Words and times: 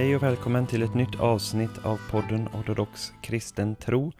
Hej 0.00 0.16
och 0.16 0.22
välkommen 0.22 0.66
till 0.66 0.82
ett 0.82 0.94
nytt 0.94 1.20
avsnitt 1.20 1.84
av 1.84 2.00
podden 2.10 2.48
Ortodox 2.48 3.12
kristen 3.22 3.76
tro. 3.76 4.12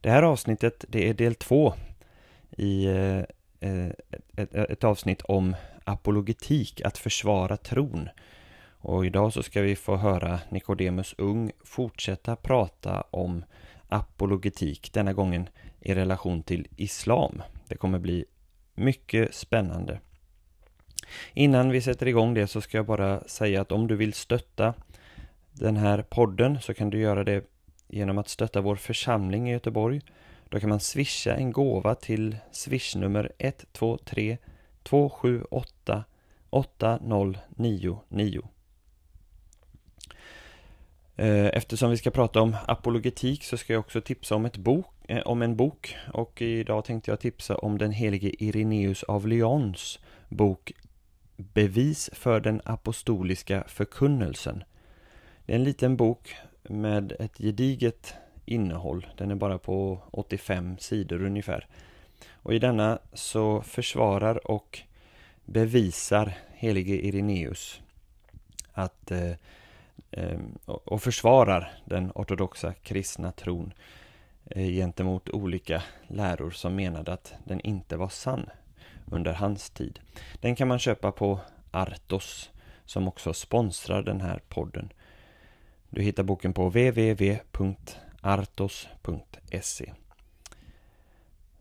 Det 0.00 0.10
här 0.10 0.22
avsnittet 0.22 0.84
det 0.88 1.08
är 1.08 1.14
del 1.14 1.34
två 1.34 1.74
i 2.56 2.86
eh, 2.86 3.18
eh, 3.60 3.88
ett 4.52 4.84
avsnitt 4.84 5.22
om 5.22 5.56
apologetik, 5.84 6.80
att 6.80 6.98
försvara 6.98 7.56
tron. 7.56 8.08
Och 8.82 9.06
idag 9.06 9.32
så 9.32 9.42
ska 9.42 9.62
vi 9.62 9.76
få 9.76 9.96
höra 9.96 10.40
Nikodemus 10.48 11.14
Ung 11.18 11.52
fortsätta 11.64 12.36
prata 12.36 13.04
om 13.10 13.44
apologetik, 13.88 14.92
denna 14.92 15.12
gången 15.12 15.48
i 15.80 15.94
relation 15.94 16.42
till 16.42 16.68
islam. 16.76 17.42
Det 17.68 17.76
kommer 17.76 17.98
bli 17.98 18.24
mycket 18.74 19.34
spännande. 19.34 20.00
Innan 21.32 21.70
vi 21.70 21.80
sätter 21.80 22.08
igång 22.08 22.34
det 22.34 22.46
så 22.46 22.60
ska 22.60 22.76
jag 22.76 22.86
bara 22.86 23.20
säga 23.20 23.60
att 23.60 23.72
om 23.72 23.86
du 23.86 23.96
vill 23.96 24.12
stötta 24.12 24.74
den 25.52 25.76
här 25.76 26.02
podden 26.02 26.60
så 26.60 26.74
kan 26.74 26.90
du 26.90 26.98
göra 26.98 27.24
det 27.24 27.44
genom 27.88 28.18
att 28.18 28.28
stötta 28.28 28.60
vår 28.60 28.76
församling 28.76 29.48
i 29.48 29.52
Göteborg. 29.52 30.00
Då 30.48 30.60
kan 30.60 30.68
man 30.68 30.80
swisha 30.80 31.34
en 31.34 31.52
gåva 31.52 31.94
till 31.94 32.36
swishnummer 32.52 33.32
123 33.38 34.38
278 34.82 36.04
8099. 36.50 38.48
Eh, 41.16 41.46
eftersom 41.46 41.90
vi 41.90 41.96
ska 41.96 42.10
prata 42.10 42.40
om 42.40 42.56
apologetik 42.66 43.44
så 43.44 43.56
ska 43.56 43.72
jag 43.72 43.80
också 43.80 44.00
tipsa 44.00 44.34
om, 44.34 44.44
ett 44.44 44.56
bok, 44.56 44.86
eh, 45.08 45.22
om 45.22 45.42
en 45.42 45.56
bok 45.56 45.96
och 46.12 46.42
idag 46.42 46.84
tänkte 46.84 47.10
jag 47.10 47.20
tipsa 47.20 47.56
om 47.56 47.78
den 47.78 47.92
helige 47.92 48.44
Ireneus 48.44 49.02
av 49.02 49.28
Lyons 49.28 49.98
bok 50.28 50.72
Bevis 51.36 52.10
för 52.12 52.40
den 52.40 52.60
apostoliska 52.64 53.64
förkunnelsen. 53.68 54.64
Det 55.46 55.52
är 55.52 55.56
en 55.56 55.64
liten 55.64 55.96
bok 55.96 56.34
med 56.62 57.12
ett 57.18 57.38
gediget 57.38 58.14
innehåll. 58.44 59.06
Den 59.16 59.30
är 59.30 59.34
bara 59.34 59.58
på 59.58 59.98
85 60.10 60.78
sidor 60.78 61.22
ungefär. 61.22 61.66
Och 62.32 62.54
i 62.54 62.58
denna 62.58 62.98
så 63.12 63.62
försvarar 63.62 64.50
och 64.50 64.80
bevisar 65.44 66.32
helige 66.54 66.94
Ireneus 66.94 67.80
att 68.72 69.10
eh, 69.10 69.32
Ehm, 70.10 70.58
och 70.64 71.02
försvarar 71.02 71.72
den 71.84 72.12
ortodoxa 72.14 72.74
kristna 72.74 73.32
tron 73.32 73.72
eh, 74.50 74.66
gentemot 74.66 75.28
olika 75.28 75.82
läror 76.08 76.50
som 76.50 76.76
menade 76.76 77.12
att 77.12 77.34
den 77.44 77.60
inte 77.60 77.96
var 77.96 78.08
sann 78.08 78.50
under 79.06 79.32
hans 79.32 79.70
tid. 79.70 80.00
Den 80.40 80.56
kan 80.56 80.68
man 80.68 80.78
köpa 80.78 81.12
på 81.12 81.40
Artos 81.70 82.50
som 82.84 83.08
också 83.08 83.32
sponsrar 83.32 84.02
den 84.02 84.20
här 84.20 84.40
podden. 84.48 84.92
Du 85.90 86.02
hittar 86.02 86.22
boken 86.22 86.52
på 86.52 86.68
www.artos.se 86.68 87.52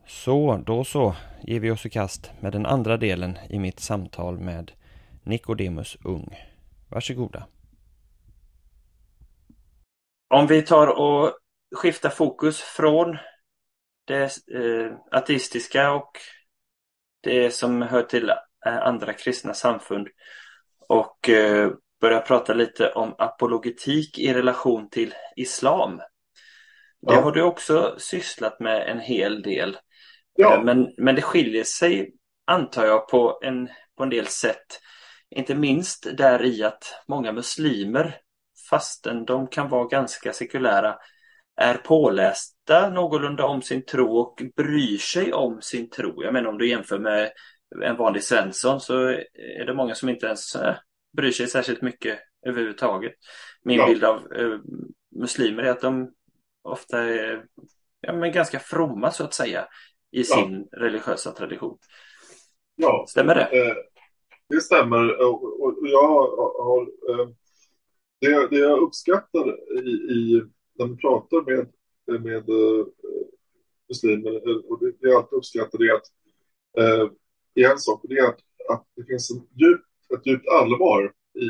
Så, 0.07 0.57
då 0.65 0.83
så 0.83 1.15
ger 1.41 1.59
vi 1.59 1.71
oss 1.71 1.85
i 1.85 1.89
kast 1.89 2.31
med 2.39 2.51
den 2.51 2.65
andra 2.65 2.97
delen 2.97 3.37
i 3.49 3.59
mitt 3.59 3.79
samtal 3.79 4.39
med 4.39 4.71
Nikodemus 5.23 5.97
Ung. 6.03 6.35
Varsågoda. 6.89 7.47
Om 10.33 10.47
vi 10.47 10.61
tar 10.61 10.87
och 10.87 11.33
skiftar 11.75 12.09
fokus 12.09 12.61
från 12.61 13.17
det 14.07 14.23
eh, 14.53 14.91
ateistiska 15.11 15.91
och 15.91 16.11
det 17.23 17.51
som 17.51 17.81
hör 17.81 18.03
till 18.03 18.29
eh, 18.65 18.77
andra 18.77 19.13
kristna 19.13 19.53
samfund 19.53 20.07
och 20.87 21.29
eh, 21.29 21.71
börjar 22.01 22.21
prata 22.21 22.53
lite 22.53 22.91
om 22.91 23.15
apologetik 23.17 24.19
i 24.19 24.33
relation 24.33 24.89
till 24.89 25.13
islam. 25.35 25.97
Det 25.97 27.13
ja. 27.13 27.21
har 27.21 27.31
du 27.31 27.41
också 27.41 27.95
sysslat 27.97 28.59
med 28.59 28.89
en 28.89 28.99
hel 28.99 29.41
del. 29.41 29.77
Ja. 30.35 30.55
Eh, 30.55 30.63
men, 30.63 30.93
men 30.97 31.15
det 31.15 31.21
skiljer 31.21 31.63
sig, 31.63 32.13
antar 32.47 32.85
jag, 32.85 33.07
på 33.07 33.39
en, 33.43 33.69
på 33.97 34.03
en 34.03 34.09
del 34.09 34.27
sätt. 34.27 34.79
Inte 35.29 35.55
minst 35.55 36.17
där 36.17 36.45
i 36.45 36.63
att 36.63 37.03
många 37.07 37.31
muslimer 37.31 38.21
fastän 38.71 39.25
de 39.25 39.47
kan 39.47 39.69
vara 39.69 39.87
ganska 39.87 40.33
sekulära, 40.33 40.95
är 41.61 41.73
pålästa 41.73 42.89
någorlunda 42.89 43.45
om 43.45 43.61
sin 43.61 43.85
tro 43.85 44.17
och 44.17 44.41
bryr 44.55 44.97
sig 44.97 45.33
om 45.33 45.61
sin 45.61 45.89
tro. 45.89 46.23
Jag 46.23 46.33
menar 46.33 46.49
om 46.49 46.57
du 46.57 46.69
jämför 46.69 46.99
med 46.99 47.31
en 47.83 47.97
vanlig 47.97 48.23
Svensson 48.23 48.79
så 48.79 49.07
är 49.33 49.65
det 49.65 49.73
många 49.73 49.95
som 49.95 50.09
inte 50.09 50.25
ens 50.25 50.55
äh, 50.55 50.75
bryr 51.17 51.31
sig 51.31 51.47
särskilt 51.47 51.81
mycket 51.81 52.19
överhuvudtaget. 52.45 53.13
Min 53.63 53.77
ja. 53.77 53.87
bild 53.87 54.03
av 54.03 54.15
äh, 54.15 54.59
muslimer 55.15 55.63
är 55.63 55.71
att 55.71 55.81
de 55.81 56.11
ofta 56.63 57.03
är 57.03 57.45
ja, 58.01 58.13
men 58.13 58.31
ganska 58.31 58.59
fromma 58.59 59.11
så 59.11 59.23
att 59.23 59.33
säga 59.33 59.67
i 60.11 60.23
sin 60.23 60.67
ja. 60.71 60.79
religiösa 60.79 61.31
tradition. 61.31 61.77
Ja, 62.75 63.05
stämmer 63.09 63.35
det? 63.35 63.41
Eh, 63.41 63.75
det 64.49 64.61
stämmer 64.61 65.21
och, 65.21 65.77
jag 65.83 66.07
har 66.63 66.81
eh, 66.81 67.29
det, 68.21 68.47
det 68.47 68.57
jag 68.57 68.79
uppskattar 68.79 69.59
i, 69.79 69.89
i, 69.89 70.43
när 70.73 70.87
man 70.87 70.97
pratar 70.97 71.41
med, 71.41 71.67
med 72.21 72.49
uh, 72.49 72.85
muslimer, 73.89 74.71
och 74.71 74.79
det, 74.79 74.91
det 74.91 75.09
jag 75.09 75.15
alltid 75.15 75.37
uppskattar 75.37 75.83
är 75.83 75.93
att 75.93 76.07
uh, 76.79 77.11
i 77.53 77.63
en 77.63 77.77
sak, 77.77 78.01
det 78.03 78.17
är 78.17 78.27
att, 78.27 78.39
att 78.69 78.87
det 78.95 79.03
finns 79.03 79.31
en 79.31 79.37
djup, 79.37 79.81
ett 80.13 80.25
djupt 80.25 80.47
allvar 80.47 81.13
i, 81.33 81.47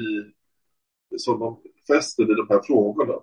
som 1.18 1.40
de 1.40 1.62
fäster 1.88 2.26
vid 2.26 2.38
de 2.38 2.48
här 2.50 2.62
frågorna 2.64 3.14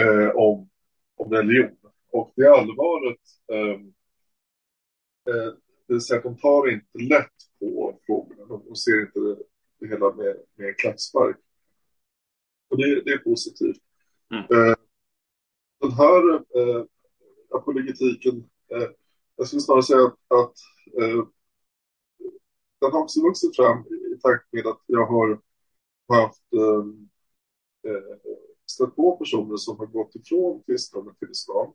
uh, 0.00 0.30
om, 0.36 0.70
om 1.16 1.32
religion. 1.32 1.76
Och 2.12 2.32
det 2.36 2.48
allvaret, 2.48 3.20
um, 3.52 3.94
uh, 5.30 5.52
det 5.86 5.94
vill 5.94 6.00
säga 6.00 6.18
att 6.18 6.24
de 6.24 6.38
tar 6.38 6.70
inte 6.70 6.98
lätt 6.98 7.36
på 7.58 8.00
frågorna, 8.06 8.62
de, 8.66 8.76
ser 8.76 9.00
inte 9.00 9.20
det, 9.20 9.36
det 9.80 9.86
hela 9.86 10.14
med, 10.14 10.36
med 10.54 10.68
en 10.68 10.74
klackspark. 10.74 11.36
Och 12.70 12.76
det, 12.76 13.02
det 13.04 13.10
är 13.10 13.18
positivt. 13.18 13.78
Mm. 14.30 14.44
Eh, 14.44 14.74
den 15.80 15.92
här 15.92 16.34
eh, 16.34 16.84
apologetiken, 17.50 18.48
eh, 18.68 18.88
jag 19.36 19.46
skulle 19.46 19.62
snarare 19.62 19.82
säga 19.82 20.04
att, 20.04 20.18
att 20.28 20.54
eh, 21.02 21.24
den 22.80 22.92
har 22.92 23.02
också 23.02 23.22
vuxit 23.22 23.56
fram 23.56 23.86
i 23.86 24.18
takt 24.20 24.52
med 24.52 24.66
att 24.66 24.80
jag 24.86 25.06
har 25.06 25.40
haft 26.08 26.42
eh, 26.52 26.84
stött 28.66 28.96
på 28.96 29.16
personer 29.16 29.56
som 29.56 29.78
har 29.78 29.86
gått 29.86 30.14
ifrån 30.14 30.62
kristendomen 30.66 31.14
till 31.14 31.30
islam. 31.30 31.72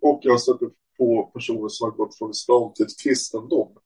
Och 0.00 0.20
jag 0.22 0.32
har 0.32 0.38
stött 0.38 0.60
på 0.98 1.30
personer 1.34 1.68
som 1.68 1.90
har 1.90 1.96
gått 1.96 2.18
från 2.18 2.30
islam 2.30 2.72
till 2.74 2.86
kristendom. 3.02 3.76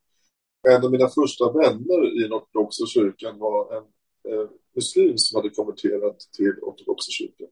En 0.69 0.85
av 0.85 0.91
mina 0.91 1.09
första 1.09 1.53
vänner 1.53 2.17
i 2.17 2.23
den 2.23 2.33
ortodoxa 2.33 2.87
kyrkan 2.87 3.39
var 3.39 3.77
en 3.77 3.85
eh, 4.33 4.49
muslim 4.75 5.19
som 5.19 5.37
hade 5.37 5.55
konverterat 5.55 6.19
till 6.37 6.55
ortodoxa 6.63 7.11
kyrkan. 7.11 7.49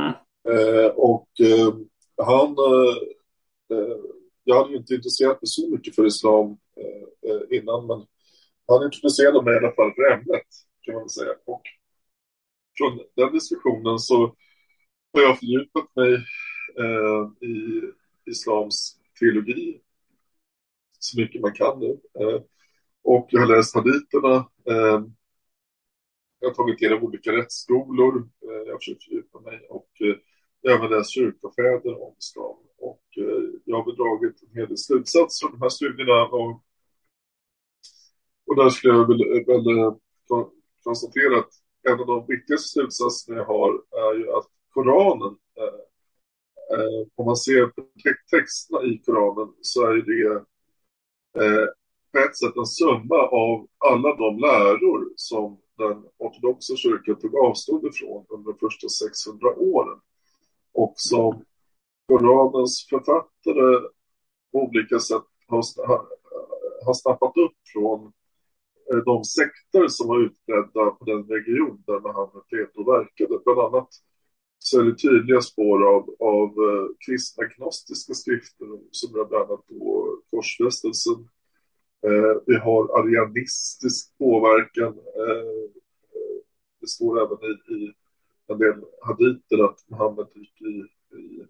Mm. 0.00 0.14
Eh, 0.48 0.86
och 0.86 1.28
eh, 1.40 1.74
han, 2.16 2.48
eh, 2.48 2.96
eh, 3.78 3.96
jag 4.44 4.56
hade 4.56 4.70
ju 4.70 4.76
inte 4.76 4.94
intresserat 4.94 5.42
mig 5.42 5.48
så 5.48 5.68
mycket 5.70 5.94
för 5.94 6.06
islam 6.06 6.56
eh, 6.76 7.30
eh, 7.30 7.58
innan, 7.58 7.86
men 7.86 8.06
han 8.68 8.84
introducerade 8.84 9.42
mig 9.42 9.54
i 9.54 9.58
alla 9.58 9.74
fall 9.74 9.92
för 9.94 10.12
ämnet, 10.12 10.46
kan 10.82 10.94
man 10.94 11.08
säga. 11.08 11.32
Och 11.44 11.62
från 12.78 13.00
den 13.16 13.32
diskussionen 13.32 13.98
så 13.98 14.16
har 15.12 15.22
jag 15.22 15.38
fördjupat 15.38 15.96
mig 15.96 16.14
i 17.40 17.82
islams 18.30 18.96
teologi 19.20 19.80
så 20.98 21.20
mycket 21.20 21.40
man 21.40 21.52
kan 21.52 21.80
nu. 21.80 22.00
och 23.04 23.26
jag 23.30 23.40
har 23.40 23.56
läst 23.56 23.74
haditerna 23.74 24.48
jag 26.42 26.48
har 26.48 26.54
tagit 26.54 26.78
del 26.78 26.92
av 26.92 27.04
olika 27.04 27.32
rättsskolor. 27.32 28.16
Eh, 28.18 28.62
jag 28.66 28.72
har 28.72 28.78
försökt 28.78 29.04
fördjupa 29.04 29.40
mig 29.40 29.66
och 29.68 29.90
jag 30.60 30.70
har 30.70 30.78
även 30.78 30.98
läst 30.98 31.14
kyrkofäder 31.14 32.02
om 32.02 32.14
islam. 32.18 32.56
Och 32.78 33.04
eh, 33.16 33.42
jag 33.64 33.76
har 33.76 33.84
bedragit 33.84 34.42
en 34.42 34.58
hel 34.58 34.68
del 34.68 34.78
slutsatser 34.78 35.46
av 35.46 35.52
de 35.52 35.62
här 35.62 35.68
studierna. 35.68 36.24
Och, 36.24 36.62
och 38.46 38.56
där 38.56 38.68
skulle 38.68 38.94
jag 38.94 39.08
väl, 39.08 39.44
väl 39.46 39.94
konstatera 40.82 41.38
att 41.38 41.52
en 41.88 42.00
av 42.00 42.06
de 42.06 42.26
viktigaste 42.26 42.68
slutsatserna 42.68 43.36
jag 43.36 43.44
har 43.44 43.72
är 43.90 44.18
ju 44.18 44.32
att 44.32 44.46
Koranen, 44.70 45.36
eh, 45.60 47.06
om 47.14 47.26
man 47.26 47.36
ser 47.36 47.66
på 47.66 47.82
texterna 48.30 48.82
i 48.82 49.02
Koranen 49.06 49.54
så 49.60 49.86
är 49.86 49.96
det 49.96 50.34
eh, 51.44 51.66
på 52.12 52.18
ett 52.18 52.38
sätt 52.38 52.56
en 52.56 52.66
summa 52.66 53.16
av 53.16 53.66
alla 53.78 54.16
de 54.16 54.38
läror 54.38 55.12
som 55.16 55.61
den 55.78 56.04
ortodoxa 56.18 56.76
kyrkan 56.76 57.16
tog 57.16 57.36
avstånd 57.36 57.86
ifrån 57.86 58.26
under 58.28 58.52
de 58.52 58.58
första 58.58 58.88
600 58.88 59.48
åren. 59.56 60.00
och 60.72 60.94
som 60.96 61.44
Koranens 62.08 62.86
författare 62.90 63.88
på 64.52 64.58
olika 64.58 64.98
sätt 64.98 65.22
har, 65.46 65.62
har 66.84 66.94
snappat 66.94 67.36
upp 67.36 67.56
från 67.72 68.12
eh, 68.92 68.98
de 69.04 69.24
sekter 69.24 69.88
som 69.88 70.08
var 70.08 70.20
utbredda 70.20 70.90
på 70.90 71.04
den 71.04 71.22
region 71.24 71.82
där 71.86 72.00
Muhammed 72.00 72.42
levde 72.50 72.72
och 72.80 72.88
verkade. 72.88 73.38
Bland 73.44 73.60
annat 73.60 73.88
så 74.58 74.80
är 74.80 74.84
det 74.84 74.98
tydliga 74.98 75.40
spår 75.40 75.78
av, 75.94 76.16
av 76.18 76.48
eh, 76.48 76.86
kristna 77.06 77.44
gnostiska 77.44 78.14
skrifter 78.14 78.66
som 78.90 79.20
är 79.20 79.24
bland 79.24 79.50
annat 79.50 79.64
då 79.68 80.18
korsfästelsen. 80.30 81.28
Uh, 82.06 82.42
vi 82.46 82.56
har 82.56 82.98
arianistisk 82.98 84.18
påverkan. 84.18 84.92
Uh, 84.98 85.70
det 86.80 86.88
står 86.88 87.20
även 87.20 87.38
i, 87.50 87.74
i 87.74 87.94
en 88.46 88.58
del 88.58 88.84
haditer 89.02 89.64
att 89.64 89.90
Muhammed 89.90 90.26
gick 90.34 90.62
i, 90.62 90.84
i 91.16 91.46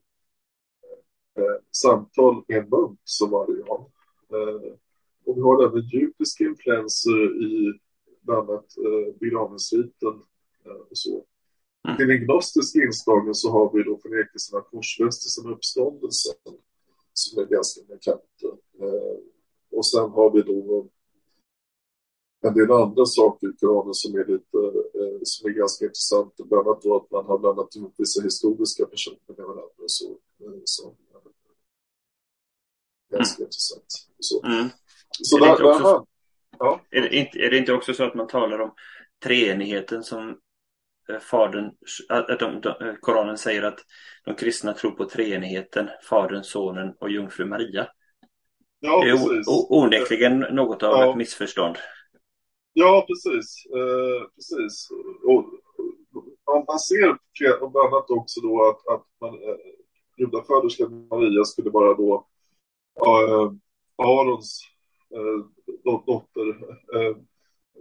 samtal 1.70 2.44
med 2.49 2.58
en 2.58 2.69
munk 2.69 3.00
som 3.04 3.31
var 3.31 3.44
arian. 3.44 3.90
och 5.25 5.37
vi 5.37 5.40
har 5.40 5.64
även 5.64 5.81
judiska 5.81 6.44
influenser 6.44 7.43
i 7.43 7.81
bland 8.20 8.50
annat 8.50 8.66
begravningsriten 9.20 10.22
och 10.90 10.99
så. 10.99 11.25
Mm. 11.88 11.96
Till 11.96 12.08
den 12.08 12.25
gnostiska 12.25 12.78
inslagen 12.78 13.34
så 13.34 13.50
har 13.50 13.72
vi 13.72 13.82
då 13.82 13.99
förnekelsen 13.99 14.58
av 14.58 14.62
korsfästelsen 14.62 15.46
och 15.46 15.52
uppståndelsen 15.52 16.34
som 17.12 17.43
är 17.43 17.46
ganska 17.46 17.81
markanta. 17.88 18.49
Eh, 18.81 19.19
och 19.72 19.86
sen 19.86 20.10
har 20.10 20.30
vi 20.30 20.42
då 20.42 20.88
en 22.44 22.54
del 22.54 22.72
andra 22.72 23.04
saker 23.06 23.48
i 23.48 23.52
Koranen 23.60 23.94
som 23.94 24.14
är 24.14 24.24
lite 24.24 24.58
eh, 24.98 25.19
som 25.22 25.50
är 25.50 25.54
ganska 25.54 25.84
intressanta. 25.84 26.44
Bland 26.44 26.69
annat 26.69 26.82
då 26.82 26.96
att 26.96 27.10
man 27.10 27.26
har 27.26 27.38
blandat 27.38 27.76
ihop 27.76 27.94
vissa 27.98 28.22
historiska 28.22 28.86
personer 28.86 29.19
med 29.26 29.46
varandra. 29.46 29.84
Så, 29.86 30.10
eh, 30.10 30.60
så, 30.64 30.94
ganska 33.10 33.40
mm. 33.40 33.46
intressant. 33.46 34.08
Så, 34.19 34.44
mm. 34.44 34.69
så 35.10 35.36
är, 35.36 35.40
det 35.40 35.46
där, 35.46 35.64
också, 35.64 36.06
ja. 36.58 36.80
är, 36.90 37.00
det 37.00 37.16
inte, 37.16 37.38
är 37.38 37.50
det 37.50 37.58
inte 37.58 37.72
också 37.72 37.94
så 37.94 38.04
att 38.04 38.14
man 38.14 38.26
talar 38.26 38.58
om 38.58 38.75
treenigheten 39.25 40.04
som 40.04 40.36
Eh, 41.08 41.18
fadern, 41.18 41.70
att 42.08 42.38
de, 42.38 42.60
de, 42.60 42.96
Koranen 43.00 43.38
säger 43.38 43.62
att 43.62 43.78
de 44.25 44.34
kristna 44.34 44.72
tror 44.72 44.90
på 44.90 45.04
treenigheten, 45.04 45.88
Fadern, 46.02 46.44
Sonen 46.44 46.94
och 47.00 47.10
Jungfru 47.10 47.44
Maria. 47.44 47.88
Ja, 48.84 49.05
det 49.05 49.11
är 49.11 49.43
onekligen 49.73 50.38
något 50.38 50.82
av 50.82 50.90
ja. 50.90 51.11
ett 51.11 51.17
missförstånd. 51.17 51.76
Ja, 52.73 53.06
precis. 53.08 53.67
Eh, 53.67 54.29
precis. 54.34 54.88
Och, 55.25 55.44
och, 56.44 56.64
man 56.69 56.79
ser 56.79 57.19
bland 57.61 57.76
annat 57.76 58.11
också 58.11 58.40
då 58.40 58.69
att, 58.69 58.94
att 58.94 59.06
man, 59.20 59.34
eh, 59.34 59.56
gudaföderskan 60.17 61.08
Maria 61.11 61.44
skulle 61.44 61.70
vara 61.70 61.94
då 61.94 62.26
eh, 63.06 63.52
Arons 63.96 64.61
eh, 65.14 65.46
dotter. 65.85 66.49
Eh, 66.94 67.17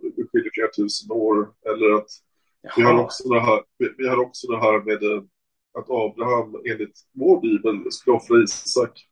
det 0.01 0.27
skiljer 0.31 0.51
flera 0.54 0.71
tusen 0.77 1.12
år. 1.12 1.54
Eller 1.65 1.95
att 1.95 2.09
vi 2.75 2.81
har, 2.81 3.04
också 3.04 3.30
det 3.30 3.39
här, 3.39 3.63
vi 3.97 4.07
har 4.07 4.18
också 4.18 4.47
det 4.47 4.57
här 4.57 4.80
med 4.80 5.04
eh, 5.04 5.24
att 5.74 5.89
Abraham 5.89 6.56
enligt 6.65 7.00
vår 7.12 7.42
bibel 7.42 7.92
skulle 7.92 8.15
offra 8.15 8.44
Isak. 8.44 9.07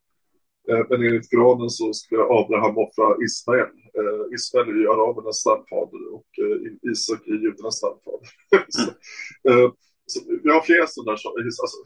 Eh, 0.70 0.86
men 0.88 1.02
enligt 1.06 1.30
granen 1.30 1.70
så 1.70 1.92
skulle 1.92 2.22
Abraham 2.22 2.78
offra 2.78 3.06
Ismael. 3.24 3.74
Eh, 3.98 4.34
Ismael 4.34 4.68
är 4.68 4.80
ju 4.82 4.90
arabernas 4.92 5.36
stamfader 5.36 6.02
och 6.16 6.30
Isak 6.92 7.26
är 7.26 7.32
judarnas 7.44 7.76
stamfader. 7.76 8.28
så, 8.68 8.82
mm. 9.50 9.70
så 10.06 10.20
vi 10.42 10.50
har 10.52 10.60
flera 10.60 10.86
sådana 10.86 11.16
saker. 11.16 11.44
Alltså, 11.44 11.78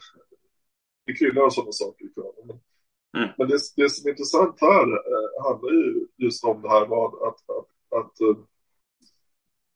det 1.07 1.13
kryllar 1.13 1.43
av 1.43 1.51
sådana 1.51 1.73
saker 1.73 2.05
i 2.05 2.13
granen. 2.15 2.45
Men, 2.49 2.59
mm. 3.23 3.35
men 3.39 3.49
det, 3.49 3.59
det, 3.77 3.91
som 3.91 4.07
är 4.07 4.11
intressant 4.11 4.57
här 4.61 4.87
handlar 5.47 5.71
ju 5.71 6.07
just 6.17 6.45
om 6.45 6.63
det 6.63 6.69
här 6.69 6.87
med 6.89 6.99
att, 6.99 7.41
att, 7.59 7.69
att, 7.99 8.17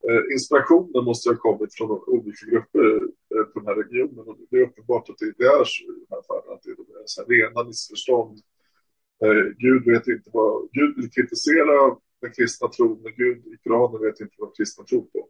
Eh, 0.07 0.23
inspirationen 0.33 1.05
måste 1.05 1.29
ha 1.31 1.37
kommit 1.37 1.75
från 1.75 1.91
olika 1.91 2.47
grupper 2.47 2.87
eh, 3.35 3.45
på 3.51 3.59
den 3.61 3.67
här 3.67 3.75
regionen. 3.75 4.29
Och 4.29 4.37
det 4.51 4.57
är 4.57 4.63
uppenbart 4.63 5.09
att 5.09 5.19
det 5.19 5.45
är 5.45 5.65
så 5.65 5.85
i 5.85 5.87
den 5.87 6.07
här 6.11 6.23
fallen, 6.29 6.53
att 6.55 6.63
det 6.63 6.71
är 6.71 7.07
så 7.07 7.21
här 7.21 7.29
rena 7.29 7.65
missförstånd. 7.65 8.39
Eh, 9.25 9.53
Gud 9.59 9.85
vet 9.85 10.06
inte 10.06 10.31
vad, 10.32 10.69
Gud 10.73 10.97
vill 10.97 11.11
kritisera 11.11 11.97
den 12.20 12.32
kristna 12.32 12.69
tron, 12.69 13.03
men 13.03 13.12
Gud 13.17 13.47
i 13.47 13.56
Koranen 13.65 14.03
vet 14.03 14.20
inte 14.20 14.35
vad 14.38 14.56
kristna 14.56 14.85
tror 14.85 15.03
på. 15.03 15.29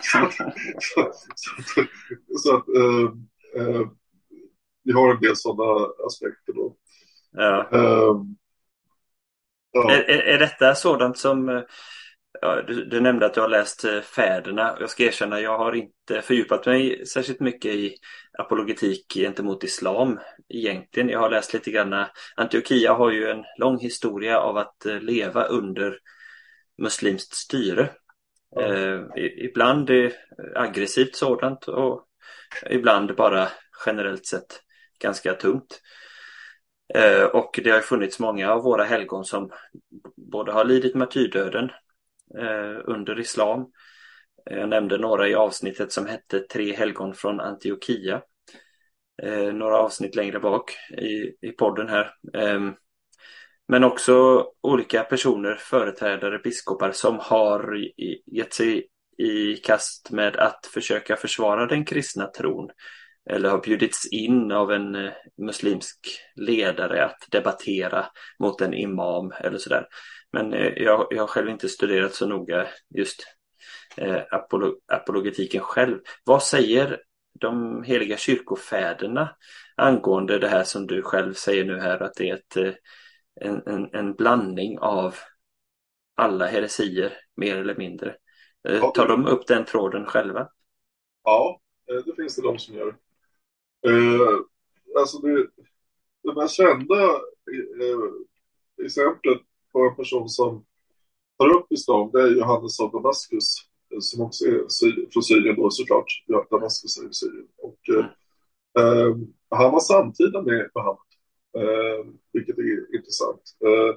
så, 0.00 0.30
så, 0.78 1.12
så, 1.36 1.84
så, 2.38 2.56
att 2.56 2.68
eh, 2.68 3.12
eh, 3.56 3.88
vi 4.84 4.92
har 4.92 5.14
en 5.14 5.20
del 5.20 5.36
sådana 5.36 5.88
aspekter 6.06 6.52
då. 6.52 6.76
Ja. 7.32 7.68
Eh, 7.72 8.16
ja. 9.72 9.92
Är, 9.92 10.10
är, 10.10 10.18
är 10.18 10.38
detta 10.38 10.74
sådant 10.74 11.18
som 11.18 11.64
Ja, 12.42 12.62
du, 12.62 12.84
du, 12.84 13.00
nämnde 13.00 13.26
att 13.26 13.34
du 13.34 13.40
har 13.40 13.48
läst 13.48 13.84
eh, 13.84 14.00
Fäderna. 14.00 14.76
Jag 14.80 14.90
ska 14.90 15.04
erkänna, 15.04 15.40
jag 15.40 15.58
har 15.58 15.72
inte 15.72 16.22
fördjupat 16.22 16.66
mig 16.66 17.06
särskilt 17.06 17.40
mycket 17.40 17.74
i 17.74 17.94
apologetik 18.38 19.14
gentemot 19.14 19.64
islam 19.64 20.20
egentligen. 20.48 21.08
Jag 21.08 21.20
har 21.20 21.30
läst 21.30 21.52
lite 21.52 21.70
grann. 21.70 22.04
Antiochia 22.36 22.92
har 22.92 23.10
ju 23.10 23.30
en 23.30 23.44
lång 23.58 23.78
historia 23.78 24.40
av 24.40 24.56
att 24.56 24.86
eh, 24.86 25.00
leva 25.00 25.44
under 25.44 25.98
muslimskt 26.78 27.34
styre. 27.34 27.90
Mm. 28.56 28.72
Eh, 28.72 29.24
ibland 29.44 29.90
aggressivt 30.54 31.16
sådant 31.16 31.68
och 31.68 32.04
ibland 32.70 33.16
bara 33.16 33.48
generellt 33.86 34.26
sett 34.26 34.60
ganska 35.00 35.34
tungt. 35.34 35.80
Eh, 36.94 37.24
och 37.24 37.60
det 37.64 37.70
har 37.70 37.80
funnits 37.80 38.18
många 38.18 38.52
av 38.52 38.62
våra 38.62 38.84
helgon 38.84 39.24
som 39.24 39.50
både 40.16 40.52
har 40.52 40.64
lidit 40.64 40.94
martyrdöden 40.94 41.70
Eh, 42.38 42.82
under 42.84 43.20
islam. 43.20 43.66
Eh, 44.50 44.58
jag 44.58 44.68
nämnde 44.68 44.98
några 44.98 45.28
i 45.28 45.34
avsnittet 45.34 45.92
som 45.92 46.06
hette 46.06 46.40
Tre 46.40 46.76
helgon 46.76 47.14
från 47.14 47.40
Antiochia. 47.40 48.22
Eh, 49.22 49.52
några 49.52 49.76
avsnitt 49.78 50.14
längre 50.14 50.40
bak 50.40 50.76
i, 50.98 51.46
i 51.48 51.52
podden 51.58 51.88
här. 51.88 52.10
Ehm, 52.34 52.74
men 53.68 53.84
också 53.84 54.46
olika 54.60 55.02
personer, 55.04 55.54
företrädare, 55.54 56.38
biskopar 56.38 56.92
som 56.92 57.18
har 57.18 57.78
gett 58.26 58.54
sig 58.54 58.86
i 59.18 59.56
kast 59.56 60.10
med 60.10 60.36
att 60.36 60.66
försöka 60.74 61.16
försvara 61.16 61.66
den 61.66 61.84
kristna 61.84 62.26
tron 62.26 62.70
eller 63.30 63.50
har 63.50 63.58
bjudits 63.58 64.12
in 64.12 64.52
av 64.52 64.72
en 64.72 65.10
muslimsk 65.46 65.98
ledare 66.36 67.04
att 67.04 67.26
debattera 67.30 68.06
mot 68.38 68.60
en 68.60 68.74
imam 68.74 69.32
eller 69.40 69.58
sådär. 69.58 69.86
Men 70.32 70.52
eh, 70.52 70.72
jag, 70.76 71.06
jag 71.10 71.22
har 71.22 71.26
själv 71.26 71.48
inte 71.48 71.68
studerat 71.68 72.14
så 72.14 72.26
noga 72.26 72.66
just 72.94 73.24
eh, 73.96 74.22
apolog 74.30 74.74
apologetiken 74.86 75.60
själv. 75.60 75.98
Vad 76.24 76.42
säger 76.42 77.00
de 77.40 77.82
heliga 77.82 78.16
kyrkofäderna 78.16 79.36
angående 79.76 80.38
det 80.38 80.48
här 80.48 80.64
som 80.64 80.86
du 80.86 81.02
själv 81.02 81.34
säger 81.34 81.64
nu 81.64 81.78
här 81.78 82.02
att 82.02 82.14
det 82.14 82.30
är 82.30 82.34
ett, 82.34 82.56
eh, 82.56 82.72
en, 83.40 83.62
en, 83.66 83.94
en 83.94 84.14
blandning 84.14 84.78
av 84.78 85.14
alla 86.14 86.46
heresier 86.46 87.12
mer 87.36 87.56
eller 87.56 87.76
mindre. 87.76 88.16
Eh, 88.68 88.76
ja, 88.76 88.90
tar 88.90 89.08
de 89.08 89.26
upp 89.26 89.46
den 89.46 89.64
tråden 89.64 90.06
själva? 90.06 90.48
Ja, 91.24 91.60
det 91.86 92.14
finns 92.16 92.36
det 92.36 92.42
de 92.42 92.58
som 92.58 92.74
gör. 92.74 92.96
Eh, 93.86 94.38
alltså 94.98 95.18
det, 95.18 95.46
det 96.22 96.34
mest 96.34 96.54
kända 96.54 97.04
eh, 97.04 98.84
exemplet 98.84 99.40
för 99.72 99.86
en 99.86 99.96
person 99.96 100.28
som 100.28 100.64
tar 101.38 101.48
upp 101.48 101.72
islam, 101.72 102.10
det 102.12 102.22
är 102.22 102.36
Johannes 102.36 102.80
av 102.80 102.90
Damaskus, 102.90 103.56
eh, 103.92 104.00
som 104.00 104.24
också 104.24 104.44
är 104.44 105.10
från 105.12 105.22
Syrien 105.22 105.56
då 105.56 105.70
såklart. 105.70 106.24
Ja, 106.26 106.46
Damaskus 106.50 106.98
är 106.98 107.10
i 107.10 107.14
Syrien. 107.14 107.48
Och, 107.58 107.80
eh, 107.88 108.06
ehm, 108.82 109.26
han 109.50 109.72
var 109.72 109.80
samtida 109.80 110.42
med 110.42 110.70
Muhammed, 110.74 111.10
eh, 111.56 112.06
vilket 112.32 112.58
är 112.58 112.96
intressant. 112.96 113.42
Eh, 113.64 113.96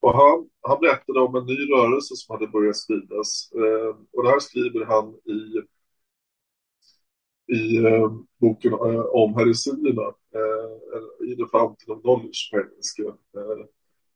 och 0.00 0.14
han, 0.14 0.48
han 0.60 0.80
berättade 0.80 1.20
om 1.20 1.34
en 1.36 1.46
ny 1.46 1.70
rörelse 1.72 2.16
som 2.16 2.34
hade 2.34 2.46
börjat 2.46 2.76
spridas. 2.76 3.50
Eh, 3.54 3.96
och 4.12 4.22
det 4.22 4.30
här 4.30 4.38
skriver 4.38 4.84
han 4.84 5.14
i, 5.24 5.40
i 7.56 7.76
ehm, 7.76 7.86
eh, 7.86 8.10
boken 8.40 8.72
om 9.10 9.34
heresierna, 9.34 10.02
eh, 10.34 11.28
i 11.28 11.36
The 11.36 11.46
Fountain 11.50 11.96
of 11.96 12.02
Knowledge 12.02 12.50
på 12.52 12.58
engelska. 12.58 13.02
Eh, 13.02 13.66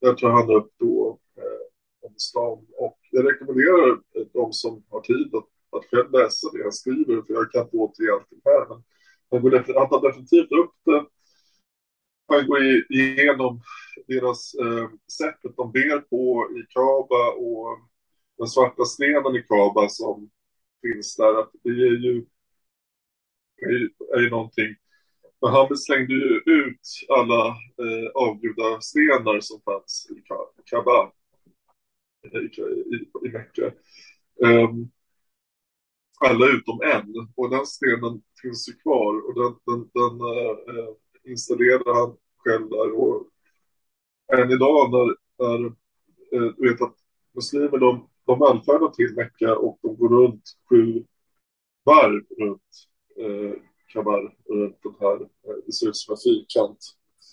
där 0.00 0.14
tar 0.14 0.30
han 0.30 0.50
upp 0.50 0.72
då 0.78 1.18
eh, 1.36 2.06
om 2.08 2.14
islam 2.16 2.58
och 2.76 2.98
jag 3.10 3.32
rekommenderar 3.32 4.00
de 4.32 4.52
som 4.52 4.84
har 4.88 5.00
tid 5.00 5.34
att, 5.34 5.78
att 5.78 5.84
själv 5.90 6.10
läsa 6.12 6.50
det 6.52 6.62
han 6.62 6.72
skriver 6.72 7.22
för 7.22 7.34
jag 7.34 7.52
kan 7.52 7.62
inte 7.62 7.76
återge 7.76 8.12
allting 8.12 8.40
här 8.44 8.66
men 8.68 8.82
han, 9.30 9.42
går 9.42 9.78
han 9.78 9.88
tar 9.88 10.08
definitivt 10.08 10.52
upp 10.52 10.74
det. 10.84 11.06
Han 12.26 12.46
går 12.46 12.62
igenom 12.88 13.60
deras 14.06 14.54
eh, 14.54 14.88
sättet 15.18 15.56
de 15.56 15.72
ber 15.72 15.98
på 16.00 16.48
i 16.58 16.66
Kaba 16.74 17.30
och 17.30 17.78
den 18.38 18.48
svarta 18.48 18.84
stenen 18.84 19.36
i 19.36 19.42
Kaba 19.42 19.88
som 19.88 20.30
finns 20.82 21.16
där. 21.16 21.40
Att 21.40 21.50
det 21.62 21.70
är 21.70 21.74
ju, 21.74 22.26
är 23.62 23.70
ju, 23.70 23.90
är 24.14 24.20
ju 24.20 24.30
någonting 24.30 24.76
men 25.42 25.50
han 25.50 25.76
slängde 25.76 26.14
ju 26.14 26.42
ut 26.46 26.80
alla 27.08 27.46
eh, 27.48 28.10
avgudastenar 28.14 29.40
som 29.40 29.60
fanns 29.60 30.08
i 30.10 30.22
Kaaba, 30.64 31.12
eh, 32.32 32.40
i, 32.40 32.44
i, 32.96 33.28
i 33.28 33.32
Mecka. 33.32 33.72
Um, 34.40 34.48
ehm, 34.48 34.90
alla 36.20 36.46
utom 36.46 36.80
en. 36.82 37.32
Och 37.36 37.50
den 37.50 37.66
stenen 37.66 38.22
finns 38.42 38.68
ju 38.68 38.72
kvar 38.72 39.28
och 39.28 39.34
den, 39.34 39.56
den, 39.66 39.90
den 39.94 40.20
eh, 40.20 40.76
eh, 40.76 40.88
uh, 40.88 40.94
installerade 41.24 41.94
han 41.94 42.16
själv 42.36 42.68
där. 42.68 42.92
Och 42.92 43.26
än 44.32 44.50
idag 44.50 44.90
när, 44.90 45.16
när 45.38 45.64
uh, 45.64 46.54
du 46.56 46.70
vet 46.70 46.82
att 46.82 46.96
muslimer 47.34 47.78
de, 47.78 48.08
de 48.26 48.38
välfärdar 48.38 48.88
till 48.88 49.14
Mecka 49.14 49.56
och 49.56 49.78
de 49.82 49.96
går 49.96 50.08
runt 50.08 50.42
sju 50.68 51.04
varv 51.84 52.24
runt 52.38 52.88
uh, 53.20 53.54
kabar 53.92 54.34
runt 54.48 54.82
den 54.82 54.94
här, 55.00 55.18
det 55.66 55.72
ser 55.72 55.88
ut 55.88 55.96
som 55.96 56.12
en 56.12 56.18
fyrkant 56.18 56.78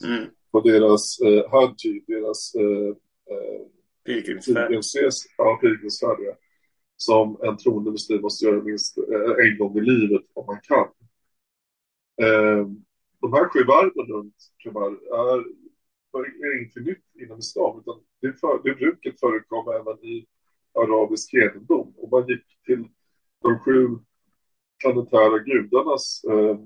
mm. 0.06 0.30
på 0.52 0.62
deras 0.62 1.20
eh, 1.20 1.52
Haji, 1.52 2.04
deras 2.08 2.56
eh, 2.56 2.96
pilgrimsfärd. 4.06 4.72
Ja, 5.38 5.60
pilgrimsfärd 5.62 6.18
ja 6.20 6.34
som 6.98 7.38
en 7.44 7.58
troende 7.58 7.92
muslim 7.92 8.22
måste 8.22 8.46
göra 8.46 8.64
minst 8.64 8.98
eh, 8.98 9.48
en 9.48 9.58
gång 9.58 9.78
i 9.78 9.82
livet 9.82 10.22
om 10.34 10.46
man 10.46 10.60
kan. 10.64 10.88
Eh, 12.22 12.68
de 13.22 13.34
här 13.34 13.50
sju 13.50 13.64
varven 13.64 14.08
runt 14.14 14.36
Kabar 14.58 14.92
är, 14.92 15.40
är 16.46 16.64
inte 16.64 16.80
nytt 16.80 17.06
inom 17.22 17.40
islam, 17.40 17.80
utan 17.80 17.96
det, 18.22 18.40
för, 18.40 18.62
det 18.64 18.76
bruket 18.76 19.20
förekom 19.20 19.68
även 19.68 20.06
i 20.06 20.28
arabisk 20.74 21.34
hedendom. 21.34 21.94
Och 21.98 22.10
man 22.12 22.28
gick 22.28 22.46
till 22.66 22.88
de 23.42 23.60
sju 23.60 23.88
planetära 24.82 25.40
gudarnas 25.40 26.24
eh, 26.24 26.58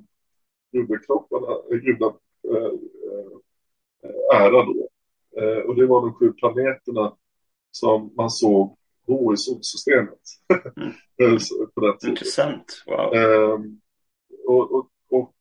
gudakropparna, 0.72 1.48
eh, 1.72 1.78
gudar, 1.78 2.14
eh, 2.44 2.72
ära 4.34 4.66
då. 4.66 4.90
Eh, 5.38 5.58
och 5.58 5.76
det 5.76 5.86
var 5.86 6.02
de 6.02 6.14
sju 6.14 6.32
planeterna 6.32 7.18
som 7.72 8.14
man 8.16 8.30
såg 8.30 8.78
bo 9.08 9.34
i 9.34 9.38
solsystemet. 9.38 10.20
Mm. 11.20 11.38
på 11.76 11.82
den 11.82 11.98
tiden. 11.98 12.10
Intressant. 12.10 12.84
Wow. 12.86 13.14
Um, 13.16 13.82
och 14.48 14.72
och, 14.72 14.90
och 15.10 15.36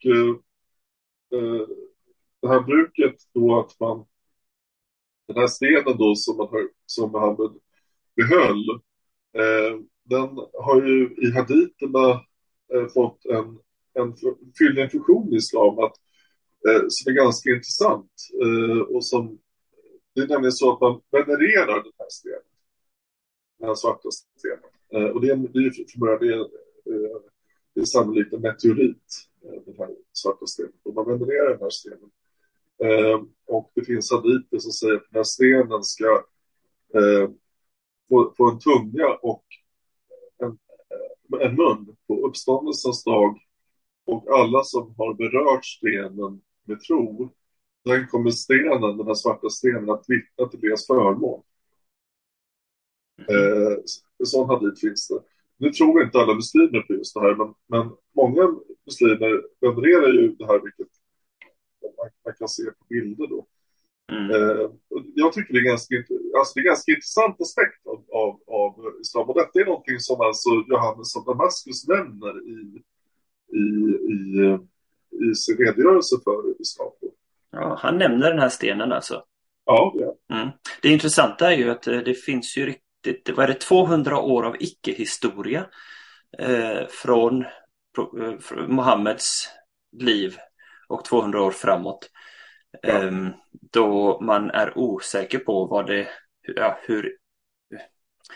det 2.41 2.49
här 2.49 2.61
bruket 2.61 3.15
då 3.35 3.61
att 3.61 3.81
man 3.81 4.07
den 5.27 5.37
här 5.37 5.47
stenen 5.47 5.97
då 5.99 6.15
som, 6.15 6.37
man 6.37 6.49
har, 6.49 6.69
som 6.87 7.13
Mohammed 7.13 7.51
behöll 8.17 8.81
den 10.05 10.29
har 10.53 10.83
ju 10.83 11.15
i 11.17 11.33
haditerna 11.33 12.25
Eh, 12.75 12.87
fått 12.87 13.25
en, 13.25 13.59
en 13.95 14.17
fylld 14.59 14.79
en 14.79 14.91
funktion 14.91 15.33
i 15.33 15.37
islam 15.37 15.79
att, 15.79 15.95
eh, 16.69 16.85
som 16.89 17.13
är 17.13 17.17
ganska 17.17 17.51
intressant 17.51 18.13
eh, 18.43 18.81
och 18.81 19.05
som 19.05 19.39
det 20.15 20.21
är 20.21 20.29
nämligen 20.29 20.53
så 20.53 20.73
att 20.73 20.81
man 20.81 21.01
venererar 21.11 21.83
den 21.83 21.93
här 21.99 22.09
stenen 22.11 22.51
den 23.61 23.69
här 23.69 23.75
svarta 23.75 24.09
stenen. 24.11 24.71
Eh, 24.93 25.11
och 25.15 25.21
det 25.21 25.29
är, 25.31 25.37
det 25.37 25.59
är, 25.59 25.99
början, 25.99 26.19
det 26.21 26.29
är, 26.29 26.41
eh, 26.41 27.21
det 27.75 27.81
är 27.81 27.85
sannolikt 27.85 28.33
en 28.33 28.41
meteorit, 28.41 29.29
eh, 29.45 29.63
den 29.67 29.75
här 29.79 29.89
svarta 30.13 30.47
stenen. 30.47 30.73
Och 30.83 30.95
man 30.95 31.07
venererar 31.07 31.51
den 31.51 31.61
här 31.61 31.71
stenen. 31.71 32.11
Och 33.47 33.73
det 33.75 33.85
finns 33.85 34.11
haditer 34.11 34.59
som 34.59 34.73
säger 34.73 34.95
att 34.95 35.11
den 35.11 35.19
här 35.19 35.25
stenen 35.25 35.83
ska 35.83 36.25
få, 38.09 38.35
få 38.37 38.51
en 38.51 38.59
tunga 38.59 39.19
och 39.23 39.45
en 41.39 41.57
mun 41.57 41.97
på 42.07 42.27
uppståndelsens 42.27 43.05
dag. 43.05 43.39
Och 44.05 44.39
alla 44.39 44.63
som 44.65 44.95
har 44.99 45.15
berört 45.15 45.65
stenen 45.65 46.41
med 46.65 46.81
tro, 46.81 47.31
den 47.85 48.07
kommer 48.07 48.31
stenen, 48.31 48.97
den 48.97 49.07
här 49.07 49.15
svarta 49.15 49.51
stenen, 49.51 49.91
att 49.91 50.05
vittna 50.09 50.47
till 50.47 50.61
deras 50.61 50.87
förmån. 50.87 51.43
Eh, 53.19 53.77
sån 54.25 54.49
hadith 54.49 54.81
finns 54.81 55.09
det. 55.09 55.23
Nu 55.57 55.71
tror 55.71 56.03
inte 56.03 56.19
alla 56.19 56.35
muslimer 56.35 56.81
på 56.81 56.95
just 56.95 57.15
det 57.15 57.21
här, 57.21 57.35
men, 57.35 57.55
men 57.67 57.97
många 58.13 58.57
muslimer 58.87 59.43
venererar 59.61 60.13
ju 60.13 60.35
det 60.39 60.47
här, 60.47 60.61
vilket 60.61 60.89
man, 61.99 62.11
man 62.25 62.35
kan 62.39 62.49
se 62.49 62.63
på 62.63 62.85
bilder 62.89 63.27
då. 63.27 63.47
Mm. 64.11 64.31
Eh, 64.31 64.71
jag 65.15 65.33
tycker 65.33 65.53
det 65.55 65.61
är 65.61 65.71
ganska, 65.73 65.95
alltså 66.39 66.53
det 66.55 66.61
är 66.61 66.65
ganska 66.65 66.93
intressant 66.93 67.41
aspekt 67.41 67.87
av, 67.87 68.05
av, 68.23 68.41
av 68.47 68.73
islam. 69.01 69.29
Och 69.29 69.35
detta 69.35 69.61
är 69.61 69.65
någonting 69.65 69.99
som 69.99 70.21
alltså 70.21 70.51
Johannes 70.69 71.17
av 71.17 71.25
Damaskus 71.25 71.89
nämner 71.89 72.35
i, 72.49 72.83
i, 73.61 73.65
i, 74.15 74.25
i 75.31 75.35
sin 75.35 75.57
redogörelse 75.57 76.17
för 76.25 76.61
islam. 76.61 76.93
Ja, 77.53 77.79
han 77.81 77.99
nämner 77.99 78.31
den 78.31 78.39
här 78.39 78.49
stenen 78.49 78.93
alltså. 78.93 79.25
Ja, 79.65 79.95
ja. 79.95 80.37
Mm. 80.37 80.49
Det 80.83 80.89
intressanta 80.89 81.53
är 81.53 81.57
ju 81.57 81.71
att 81.71 81.87
eh, 81.87 81.99
det 81.99 82.15
finns 82.15 82.57
ju 82.57 82.75
det, 83.01 83.25
det 83.25 83.33
var 83.33 83.47
det 83.47 83.55
200 83.55 84.21
år 84.21 84.43
av 84.43 84.57
icke-historia 84.61 85.67
eh, 86.39 86.87
från, 86.89 87.43
eh, 87.43 88.39
från 88.41 88.75
Mohammeds 88.75 89.49
liv 89.93 90.37
och 90.89 91.05
200 91.05 91.43
år 91.43 91.51
framåt. 91.51 92.11
Ehm, 92.83 93.29
då 93.73 94.21
man 94.21 94.51
är 94.51 94.79
osäker 94.79 95.39
på 95.39 95.67
vad 95.67 95.87
det, 95.87 96.09
ja, 96.57 96.79
hur 96.83 97.17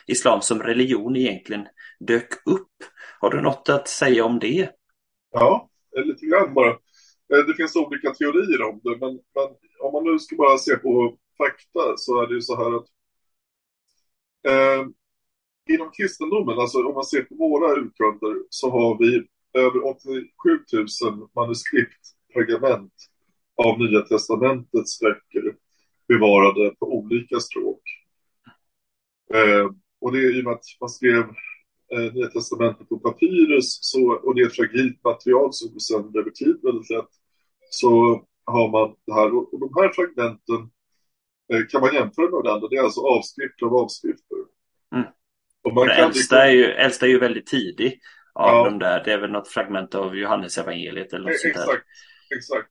islam 0.06 0.40
som 0.40 0.62
religion 0.62 1.16
egentligen 1.16 1.66
dök 2.00 2.32
upp. 2.46 2.72
Har 3.20 3.30
du 3.30 3.40
något 3.40 3.68
att 3.68 3.88
säga 3.88 4.24
om 4.24 4.38
det? 4.38 4.70
Ja, 5.30 5.68
lite 6.04 6.26
grann 6.26 6.54
bara. 6.54 6.70
Eh, 6.70 7.46
det 7.46 7.54
finns 7.54 7.76
olika 7.76 8.14
teorier 8.14 8.62
om 8.62 8.80
det, 8.82 8.90
men, 8.90 9.10
men 9.10 9.56
om 9.80 9.92
man 9.92 10.12
nu 10.12 10.18
ska 10.18 10.36
bara 10.36 10.58
se 10.58 10.76
på 10.76 11.18
fakta 11.38 11.96
så 11.96 12.22
är 12.22 12.26
det 12.26 12.34
ju 12.34 12.40
så 12.40 12.56
här 12.56 12.76
att 12.76 12.86
Eh, 14.48 14.86
inom 15.74 15.90
kristendomen, 15.90 16.58
alltså 16.58 16.78
om 16.78 16.94
man 16.94 17.04
ser 17.04 17.22
på 17.22 17.34
våra 17.34 17.72
urkunder, 17.72 18.42
så 18.50 18.70
har 18.70 18.98
vi 18.98 19.26
över 19.52 19.84
87 19.84 20.24
000 20.72 21.28
manuskript, 21.34 22.00
pergament 22.34 22.92
av 23.56 23.78
Nya 23.78 24.00
Testamentets 24.00 25.00
böcker 25.00 25.54
bevarade 26.08 26.74
på 26.78 26.94
olika 26.98 27.40
språk. 27.40 27.82
Eh, 29.34 29.70
och 30.00 30.12
det 30.12 30.18
är 30.18 30.38
i 30.38 30.40
och 30.40 30.44
med 30.44 30.52
att 30.52 30.64
man 30.80 30.90
skrev 30.90 31.24
eh, 31.94 32.12
Nya 32.14 32.26
Testamentet 32.26 32.88
på 32.88 32.98
papyrus 32.98 33.78
så, 33.80 34.12
och 34.12 34.34
det 34.34 34.42
är 34.42 34.46
ett 34.46 34.56
fragilt 34.56 35.04
material 35.04 35.52
som 35.52 35.72
går 35.72 35.78
sönder 35.78 36.20
över 36.20 36.30
tid 36.30 36.60
väldigt 36.62 36.90
lätt 36.90 37.10
så 37.70 38.22
har 38.44 38.68
man 38.70 38.96
det 39.06 39.14
här. 39.14 39.34
Och, 39.34 39.54
och 39.54 39.60
de 39.60 39.82
här 39.82 39.92
fragmenten 39.92 40.70
Eh, 41.52 41.66
kan 41.68 41.80
man 41.80 41.94
jämföra 41.94 42.24
med 42.24 42.42
varandra. 42.44 42.68
Det 42.68 42.76
är 42.76 42.82
alltså 42.82 43.00
avskrifter 43.00 43.66
av 43.66 43.74
avskrifter. 43.76 44.38
Mm. 44.94 45.06
Och 45.64 45.74
man 45.74 45.88
kan 45.88 45.96
äldsta, 45.96 46.46
är 46.46 46.50
ju, 46.50 46.64
äldsta 46.64 47.06
är 47.06 47.10
ju 47.10 47.18
väldigt 47.18 47.46
tidig 47.46 48.00
av 48.34 48.48
ja. 48.48 48.64
de 48.64 48.78
där. 48.78 49.04
Det 49.04 49.12
är 49.12 49.18
väl 49.18 49.30
något 49.30 49.48
fragment 49.48 49.94
av 49.94 50.16
Johannes 50.16 50.58
evangeliet 50.58 51.12
eller 51.12 51.24
något 51.24 51.32
Exakt, 51.32 51.56
sånt 51.56 51.66
där. 51.66 52.36
exakt. 52.36 52.70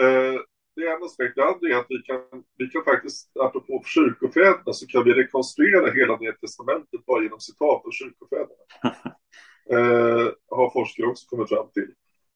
Eh, 0.00 0.40
det 0.76 0.82
är 0.86 0.96
en 0.96 1.02
aspekt. 1.02 1.34
Det 1.36 1.44
andra 1.44 1.68
är 1.68 1.74
att 1.74 1.86
vi 1.88 1.98
kan, 1.98 2.20
vi 2.58 2.66
kan 2.66 2.84
faktiskt, 2.84 3.36
apropå 3.36 3.82
kyrkofäderna, 3.86 4.72
så 4.72 4.86
kan 4.86 5.04
vi 5.04 5.12
rekonstruera 5.12 5.92
hela 5.92 6.16
Nya 6.16 6.32
Testamentet 6.32 7.06
bara 7.06 7.22
genom 7.22 7.40
citat 7.40 7.82
av 7.86 7.90
kyrkofäderna. 7.90 8.64
eh, 9.74 10.32
har 10.50 10.70
forskare 10.72 11.06
också 11.06 11.26
kommit 11.28 11.48
fram 11.48 11.68
till. 11.74 11.90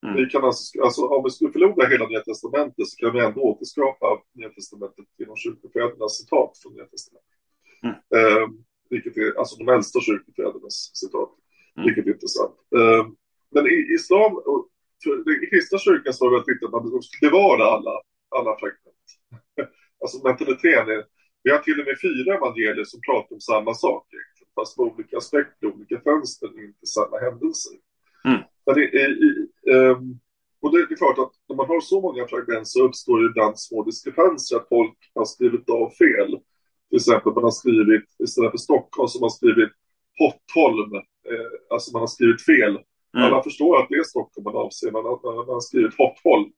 Mm. 0.07 0.17
Vi 0.17 0.27
kan 0.27 0.45
alltså, 0.45 0.83
alltså, 0.83 1.07
om 1.07 1.25
vi 1.25 1.31
skulle 1.31 1.53
förlora 1.53 1.89
hela 1.89 2.07
Nya 2.07 2.21
Testamentet 2.21 2.89
så 2.89 2.97
kan 2.97 3.13
vi 3.13 3.21
ändå 3.21 3.41
återskapa 3.41 4.23
Nya 4.35 4.49
Testamentet 4.49 5.07
genom 5.19 5.37
kyrkofädernas 5.37 6.17
citat 6.19 6.59
från 6.63 6.75
Nya 6.75 6.85
Testamentet. 6.85 7.39
Mm. 7.83 7.97
Eh, 8.17 8.49
vilket 8.91 9.17
är 9.17 9.39
alltså 9.39 9.57
de 9.57 9.69
äldsta 9.69 10.01
kyrkofädernas 10.01 10.91
citat, 10.95 11.31
mm. 11.77 11.87
vilket 11.87 12.07
är 12.07 12.11
intressant. 12.11 12.57
Eh, 12.77 13.07
men 13.51 13.67
i 13.67 13.95
islam, 13.95 14.33
i 15.45 15.47
kristna 15.51 15.79
kyrkan 15.79 16.13
det 16.21 16.31
väldigt 16.31 16.53
viktigt 16.53 16.67
att 16.67 16.85
man 16.85 17.03
skulle 17.03 17.31
bevara 17.31 17.65
alla, 17.75 17.95
alla 18.37 18.53
fragment. 18.61 19.07
alltså 20.03 20.17
mentaliteten 20.29 20.89
är, 20.95 21.05
vi 21.43 21.51
har 21.51 21.59
till 21.59 21.81
och 21.81 21.87
med 21.87 21.97
fyra 22.07 22.37
evangelier 22.39 22.85
som 22.85 23.01
pratar 23.09 23.35
om 23.37 23.41
samma 23.41 23.75
sak 23.75 24.03
egentligen, 24.15 24.53
fast 24.55 24.79
med 24.79 24.87
olika 24.87 25.17
aspekter, 25.17 25.67
olika 25.75 26.01
fönster, 26.01 26.49
inte 26.65 26.87
samma 26.87 27.17
händelser. 27.27 27.77
Mm. 28.29 28.41
Men 28.67 28.75
i, 28.79 28.85
i, 29.27 29.29
um, 29.71 30.21
och 30.61 30.73
det, 30.73 30.87
det 30.87 30.95
är 30.95 31.03
klart 31.05 31.19
att 31.19 31.33
när 31.49 31.57
man 31.57 31.67
har 31.67 31.81
så 31.81 32.01
många 32.01 32.27
fragment 32.27 32.69
så 32.69 32.85
uppstår 32.87 33.21
det 33.21 33.27
ibland 33.31 33.59
små 33.59 33.85
diskrepanser 33.85 34.57
att 34.57 34.69
folk 34.69 34.99
har 35.15 35.25
skrivit 35.25 35.71
av 35.71 35.91
fel. 35.91 36.31
Till 36.89 36.97
exempel 36.97 37.33
man 37.33 37.45
har 37.45 37.51
skrivit, 37.51 38.05
istället 38.25 38.51
för 38.51 38.59
Stockholm 38.59 39.09
så 39.09 39.19
har 39.19 39.21
man 39.27 39.31
skrivit 39.31 39.73
Hottholm, 40.19 40.95
eh, 41.31 41.51
alltså 41.71 41.93
man 41.93 42.01
har 42.01 42.07
skrivit 42.07 42.43
fel. 42.43 42.79
Mm. 43.17 43.33
Alla 43.33 43.43
förstår 43.43 43.79
att 43.79 43.89
det 43.89 43.95
är 43.95 44.03
Stockholm 44.03 44.45
man 44.45 44.57
avser, 44.57 44.91
men 44.93 45.03
man, 45.03 45.19
man 45.23 45.49
har 45.49 45.61
skrivit 45.61 45.99
Hottholm. 45.99 46.51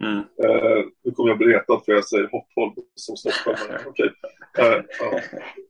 Mm. 0.00 0.18
Eh, 0.18 0.84
nu 1.04 1.10
kommer 1.12 1.30
jag 1.30 1.38
bli 1.38 1.46
retad 1.46 1.82
för 1.84 1.92
jag 1.92 2.08
säger 2.08 2.28
Hottholm 2.32 2.72
som 2.94 3.16
Stockholm. 3.16 3.56
okay. 3.86 4.10
eh, 4.58 4.82
ja. 5.00 5.20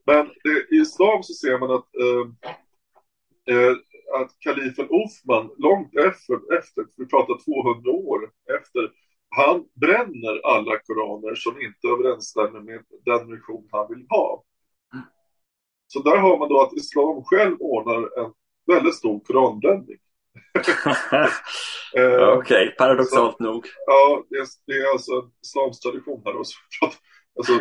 Men 0.05 0.29
det, 0.43 0.75
i 0.75 0.79
islam 0.81 1.23
så 1.23 1.33
ser 1.33 1.59
man 1.59 1.71
att 1.71 1.89
ehm, 1.95 2.35
eh, 3.55 3.75
att 4.21 4.39
kalifen 4.39 4.87
Othman 4.89 5.51
långt 5.57 5.95
efter, 5.95 6.57
efter, 6.57 6.85
vi 6.95 7.05
pratar 7.05 7.37
200 7.73 7.91
år 7.91 8.31
efter, 8.59 8.91
han 9.29 9.65
bränner 9.73 10.41
alla 10.43 10.79
koraner 10.79 11.35
som 11.35 11.61
inte 11.61 11.87
överensstämmer 11.87 12.59
med 12.59 12.83
den 13.05 13.31
mission 13.31 13.67
han 13.71 13.87
vill 13.89 14.05
ha. 14.09 14.43
Så 15.87 16.01
där 16.01 16.17
har 16.17 16.37
man 16.37 16.49
då 16.49 16.61
att 16.61 16.73
islam 16.73 17.23
själv 17.23 17.57
ordnar 17.59 18.25
en 18.25 18.33
väldigt 18.65 18.95
stor 18.95 19.19
koranbränning. 19.19 19.97
Eh, 21.97 22.29
Okej, 22.37 22.37
okay, 22.37 22.71
paradoxalt 22.71 23.37
så, 23.37 23.43
nog. 23.43 23.65
Ja, 23.85 24.23
det 24.65 24.73
är, 24.73 24.91
alltså 24.91 25.11
en 25.11 25.31
islams 25.43 25.79
tradition 25.79 26.21
här. 26.25 26.37
Också. 26.37 26.57
alltså, 27.37 27.53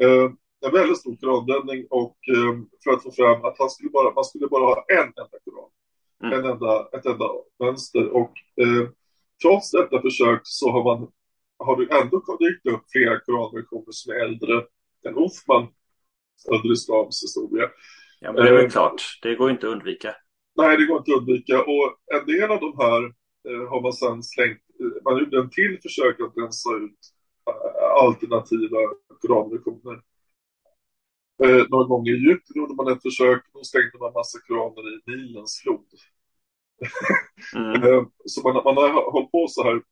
eh, 0.00 0.30
en 0.66 0.72
väldigt 0.72 0.98
stor 0.98 1.16
koranbränning 1.16 1.86
och 1.90 2.16
eh, 2.28 2.54
för 2.84 2.90
att 2.90 3.02
få 3.02 3.12
fram 3.12 3.44
att 3.44 3.58
han 3.58 3.70
skulle 3.70 3.90
bara, 3.90 4.14
man 4.14 4.24
skulle 4.24 4.46
bara 4.46 4.64
ha 4.64 4.84
en 4.88 5.04
enda 5.04 5.38
koran. 5.44 5.70
Mm. 6.22 6.38
En 6.38 6.50
enda, 6.50 6.88
ett 6.92 7.06
enda 7.06 7.28
mönster. 7.60 8.08
Och 8.08 8.32
eh, 8.62 8.88
trots 9.42 9.70
detta 9.70 10.00
försök 10.00 10.40
så 10.44 10.70
har 10.70 10.84
man 10.84 11.10
har 11.58 11.76
det 11.76 12.00
ändå 12.00 12.36
dykt 12.40 12.66
upp 12.66 12.84
flera 12.92 13.20
koranversioner 13.20 13.90
som 13.90 14.12
är 14.12 14.18
äldre 14.24 14.54
än 15.06 15.24
Uthman 15.24 15.68
under 16.50 16.72
islams 16.72 17.22
historia. 17.22 17.70
Ja, 18.20 18.32
men 18.32 18.42
det 18.42 18.48
är 18.48 18.54
väl 18.54 18.64
eh, 18.64 18.70
klart. 18.70 19.18
Det 19.22 19.34
går 19.34 19.50
inte 19.50 19.66
att 19.66 19.72
undvika. 19.72 20.14
Nej, 20.58 20.76
det 20.76 20.86
går 20.86 20.98
inte 20.98 21.12
att 21.12 21.18
undvika. 21.18 21.62
Och 21.62 21.86
en 22.14 22.26
del 22.26 22.50
av 22.50 22.60
de 22.60 22.72
här 22.78 23.02
eh, 23.48 23.68
har 23.70 23.80
man 23.80 23.92
sedan 23.92 24.22
slängt. 24.22 24.62
Eh, 24.80 25.02
man 25.04 25.18
gjorde 25.18 25.38
en 25.38 25.50
till 25.50 25.78
försök 25.82 26.20
att 26.20 26.36
rensa 26.36 26.70
ut 26.76 27.00
eh, 27.48 28.04
alternativa 28.04 28.78
koranversioner. 29.20 30.02
Eh, 31.44 31.66
några 31.68 31.84
gånger 31.84 32.12
i 32.12 32.14
Egypten 32.14 32.56
gjorde 32.56 32.74
man 32.74 32.92
ett 32.92 33.02
försök. 33.02 33.42
Då 33.52 33.64
stängde 33.64 33.98
man 34.00 34.12
massa 34.12 34.38
koraner 34.46 34.94
i 34.94 35.00
Nilens 35.06 35.60
flod. 35.62 35.86
Mm. 37.54 37.82
Eh, 37.84 38.02
så 38.24 38.42
man, 38.42 38.54
man 38.64 38.76
har 38.76 39.12
hållit 39.12 39.32
på 39.32 39.46
så 39.48 39.62
här. 39.62 39.82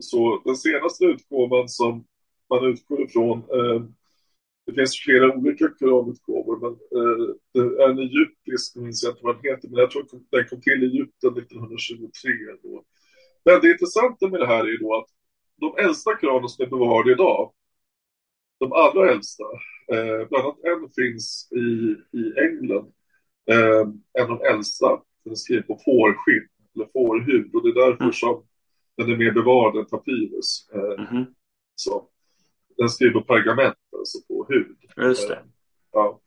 Så 0.00 0.42
den 0.44 0.56
senaste 0.56 1.04
utgåvan 1.04 1.68
som 1.68 2.04
man 2.50 2.64
utgår 2.64 3.02
ifrån 3.02 3.38
eh, 3.38 3.82
det 4.70 4.74
finns 4.74 5.00
flera 5.04 5.36
olika 5.36 5.68
koranutgåvor, 5.68 6.56
men 6.60 6.72
eh, 6.72 7.84
är 7.84 7.90
en 7.90 7.98
egyptisk, 7.98 8.76
minns 8.76 9.02
jag 9.02 9.12
inte 9.12 9.24
vad 9.24 9.36
den 9.36 9.50
heter, 9.50 9.68
men 9.68 9.78
jag 9.78 9.90
tror 9.90 10.02
att 10.02 10.30
den 10.30 10.48
kom 10.48 10.60
till 10.60 10.82
i 10.82 10.86
Egypten 10.86 11.38
1923. 11.38 12.32
Då. 12.62 12.84
Men 13.44 13.60
det 13.60 13.70
intressanta 13.70 14.28
med 14.28 14.40
det 14.40 14.46
här 14.46 14.64
är 14.64 14.68
ju 14.68 14.76
då 14.76 14.94
att 14.94 15.10
de 15.60 15.84
äldsta 15.84 16.16
koraner 16.16 16.48
som 16.48 16.64
är 16.64 16.68
bevarade 16.68 17.12
idag, 17.12 17.52
de 18.58 18.72
allra 18.72 19.12
äldsta, 19.12 19.44
eh, 19.92 20.28
bland 20.28 20.44
annat 20.44 20.64
en 20.64 20.90
finns 20.96 21.48
i, 21.52 21.96
i 22.18 22.22
England, 22.46 22.92
eh, 23.50 23.84
en 24.18 24.30
av 24.30 24.38
de 24.38 24.40
äldsta, 24.54 25.02
den 25.24 25.32
är 25.32 25.36
skriven 25.36 25.66
på 25.66 25.80
fårskinn, 25.84 26.48
eller 26.74 26.86
fårhud, 26.92 27.54
och 27.54 27.62
det 27.62 27.68
är 27.68 27.86
därför 27.86 28.04
mm. 28.04 28.12
som 28.12 28.44
den 28.96 29.10
är 29.10 29.16
mer 29.16 29.32
bevarad 29.32 29.76
än 29.76 29.86
papyrus. 29.86 30.68
Eh, 30.74 30.80
mm 30.80 31.06
-hmm. 31.06 31.26
så 31.74 32.08
den 32.76 32.88
skriver 32.88 33.12
på 33.12 33.22
pergament, 33.22 33.76
alltså 34.00 34.18
på 34.28 34.46
hud. 34.48 34.76
Just 34.96 35.28
det. 35.28 35.44
Ja, 35.92 36.20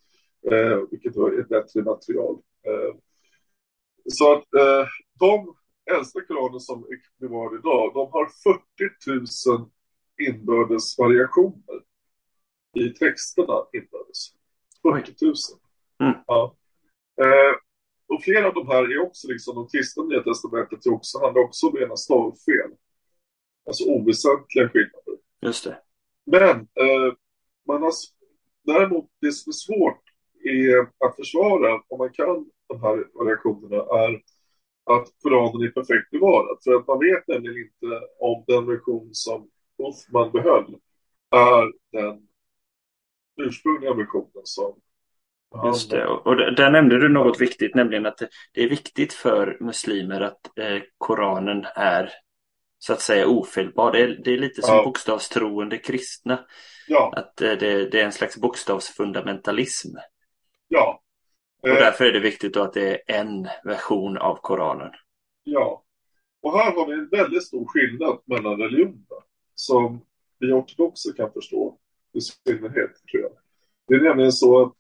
eh, 0.52 0.78
vilket 0.92 1.16
var 1.16 1.40
ett 1.40 1.50
bättre 1.50 1.84
material. 1.84 2.36
Eh, 2.68 2.96
så 4.06 4.34
att 4.34 4.54
eh, 4.54 4.88
de 5.20 5.56
äldsta 5.92 6.22
koraner 6.22 6.60
som 6.60 6.86
vi 7.18 7.28
har 7.28 7.60
idag, 7.60 7.92
de 7.94 8.12
har 8.12 8.30
40 8.44 9.50
000 9.50 9.70
inbördes 10.28 10.98
variationer 10.98 11.84
i 12.74 12.90
texterna 12.90 13.66
inbördes. 13.74 14.20
40 14.82 15.26
000. 15.26 15.34
Mm. 16.00 16.14
Ja. 16.28 16.56
Eh, 17.22 17.56
och 18.08 18.24
flera 18.24 18.48
av 18.48 18.54
de 18.54 18.68
här 18.68 18.84
är 18.84 19.02
också 19.02 19.28
liksom 19.28 19.56
de 19.56 19.68
kristna 19.68 20.04
nya 20.04 20.24
testamentet 20.24 20.88
också, 20.88 21.20
handlar 21.20 21.42
också 21.44 21.68
om 21.68 21.76
rena 21.76 21.98
stavfel. 21.98 22.72
Alltså 23.66 23.84
oväsentliga 23.84 24.70
skillnader. 24.70 25.18
Just 25.42 25.64
det. 25.64 25.80
Men 26.26 26.58
eh, 26.60 27.14
man 27.68 27.82
har, 27.82 27.92
däremot 28.64 29.10
det 29.22 29.32
som 29.32 29.50
är 29.50 29.54
svårt 29.54 30.02
är 30.44 31.08
att 31.08 31.16
försvara, 31.16 31.82
om 31.88 31.98
man 31.98 32.14
kan 32.14 32.50
de 32.68 32.82
här 32.82 33.06
variationerna, 33.14 33.76
är 33.76 34.22
att 34.86 35.08
Koranen 35.24 35.68
är 35.68 35.72
perfekt 35.72 36.12
bevarad. 36.12 36.58
För 36.64 36.74
att 36.74 36.88
man 36.88 37.00
vet 37.00 37.28
nämligen 37.28 37.58
inte 37.58 38.02
om 38.20 38.44
den 38.48 38.66
version 38.66 39.10
som 39.12 39.50
Uthman 39.78 40.32
behöll 40.32 40.76
är 41.32 41.72
den 41.92 42.28
ursprungliga 43.38 43.94
versionen 43.94 44.42
som 44.44 44.80
Just 45.66 45.92
det, 45.92 46.08
och 46.08 46.36
där 46.36 46.72
nämnde 46.72 47.00
du 47.00 47.10
något 47.10 47.42
viktigt, 47.42 47.76
nämligen 47.76 48.06
att 48.06 48.22
det 48.54 48.64
är 48.64 48.70
viktigt 48.70 49.14
för 49.14 49.58
muslimer 49.60 50.22
att 50.22 50.58
eh, 50.58 50.82
Koranen 50.98 51.66
är 51.76 52.10
så 52.78 52.94
att 52.94 53.02
säga 53.02 53.28
ofelbar. 53.28 53.92
Det 53.92 54.02
är, 54.02 54.22
det 54.24 54.34
är 54.34 54.38
lite 54.38 54.62
som 54.62 54.76
ja. 54.76 54.84
bokstavstroende 54.84 55.78
kristna. 55.78 56.40
Ja. 56.88 57.14
Att 57.16 57.42
eh, 57.42 57.52
det, 57.52 57.90
det, 57.90 58.02
är 58.02 58.06
en 58.06 58.12
slags 58.12 58.38
bokstavsfundamentalism. 58.38 59.90
Ja. 60.68 61.02
Och 61.62 61.70
eh. 61.70 61.76
därför 61.76 62.06
är 62.06 62.12
det 62.12 62.20
viktigt 62.20 62.58
att 62.58 62.74
det 62.74 62.92
är 62.92 63.20
en 63.20 63.48
version 63.64 64.18
av 64.18 64.36
Koranen. 64.42 64.92
Ja. 65.44 65.84
Och 66.42 66.60
här 66.60 66.72
har 66.72 66.88
vi 66.88 66.94
en 66.94 67.10
väldigt 67.10 67.44
stor 67.44 67.66
skillnad 67.68 68.20
mellan 68.26 68.58
religionerna 68.58 69.24
som 69.56 70.06
vi 70.40 70.52
ortodoxer 70.52 71.14
kan 71.14 71.32
förstå 71.32 71.78
i 72.14 72.22
synnerhet, 72.22 72.92
tror 73.12 73.24
jag. 73.24 73.32
Det 73.88 73.94
är 73.94 74.10
nämligen 74.10 74.32
så 74.32 74.62
att 74.62 74.74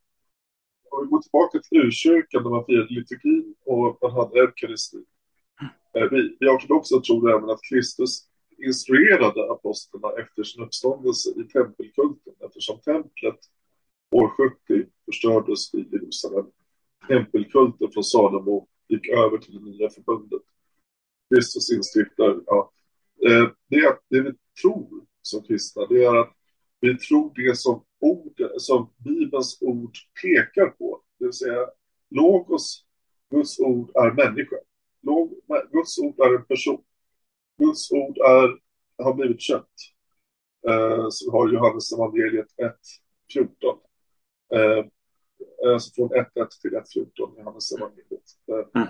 om 0.89 1.03
vi 1.03 1.09
går 1.09 1.21
tillbaka 1.21 1.59
till 1.59 1.77
urkyrkan 1.77 2.43
där 2.43 2.49
man 2.49 2.65
firade 2.65 2.93
liturgin 2.93 3.55
och 3.65 3.97
man 4.01 4.11
hade 4.11 4.39
eukaristin 4.39 5.05
Eh, 5.97 6.07
vi, 6.11 6.37
vi 6.39 6.47
ortodoxa 6.47 6.99
tror 6.99 7.37
även 7.37 7.49
att 7.49 7.59
Kristus 7.69 8.27
instruerade 8.57 9.51
apostlarna 9.51 10.21
efter 10.21 10.43
sin 10.43 10.63
uppståndelse 10.63 11.29
i 11.29 11.43
tempelkulten 11.43 12.33
eftersom 12.45 12.79
templet 12.79 13.39
år 14.11 14.27
70 14.27 14.89
förstördes 15.05 15.73
i 15.73 15.85
Jerusalem. 15.91 16.45
Tempelkulten 17.07 17.91
från 17.91 18.03
Salomo 18.03 18.67
gick 18.87 19.09
över 19.09 19.37
till 19.37 19.53
det 19.53 19.71
nya 19.71 19.89
förbundet. 19.89 20.41
Kristus 21.33 21.71
instiftar, 21.71 22.41
ja, 22.45 22.71
eh, 23.27 23.49
det, 23.67 23.97
det 24.09 24.21
vi 24.21 24.31
tror 24.61 25.05
som 25.21 25.43
kristna, 25.43 25.85
det 25.85 26.03
är 26.03 26.15
att 26.15 26.33
vi 26.79 26.97
tror 26.97 27.31
det 27.35 27.57
som, 27.57 27.83
ord, 27.99 28.41
som 28.57 28.89
Bibelns 28.97 29.57
ord 29.61 29.97
pekar 30.21 30.67
på. 30.67 31.01
Det 31.19 31.25
vill 31.25 31.33
säga, 31.33 31.69
logos, 32.09 32.85
Guds 33.31 33.59
ord, 33.59 33.91
är 33.95 34.11
människa. 34.11 34.55
Guds 35.71 35.99
ord 35.99 36.19
är 36.19 36.35
en 36.35 36.45
person. 36.45 36.83
Guds 37.57 37.91
ord 37.91 38.17
är, 38.17 38.59
har 39.03 39.13
blivit 39.13 39.41
kött. 39.41 39.75
Eh, 40.67 41.07
så 41.09 41.31
har 41.31 41.53
Johannes 41.53 41.91
evangeliet 41.93 42.47
1.14. 43.31 43.47
Eh, 44.53 44.85
alltså 45.73 45.91
från 45.95 46.09
1.1 46.09 46.47
till 46.61 46.71
1.14 46.71 47.37
Johannes 47.37 47.71
evangeliet. 47.71 48.27
Eh, 48.51 48.81
mm. 48.81 48.87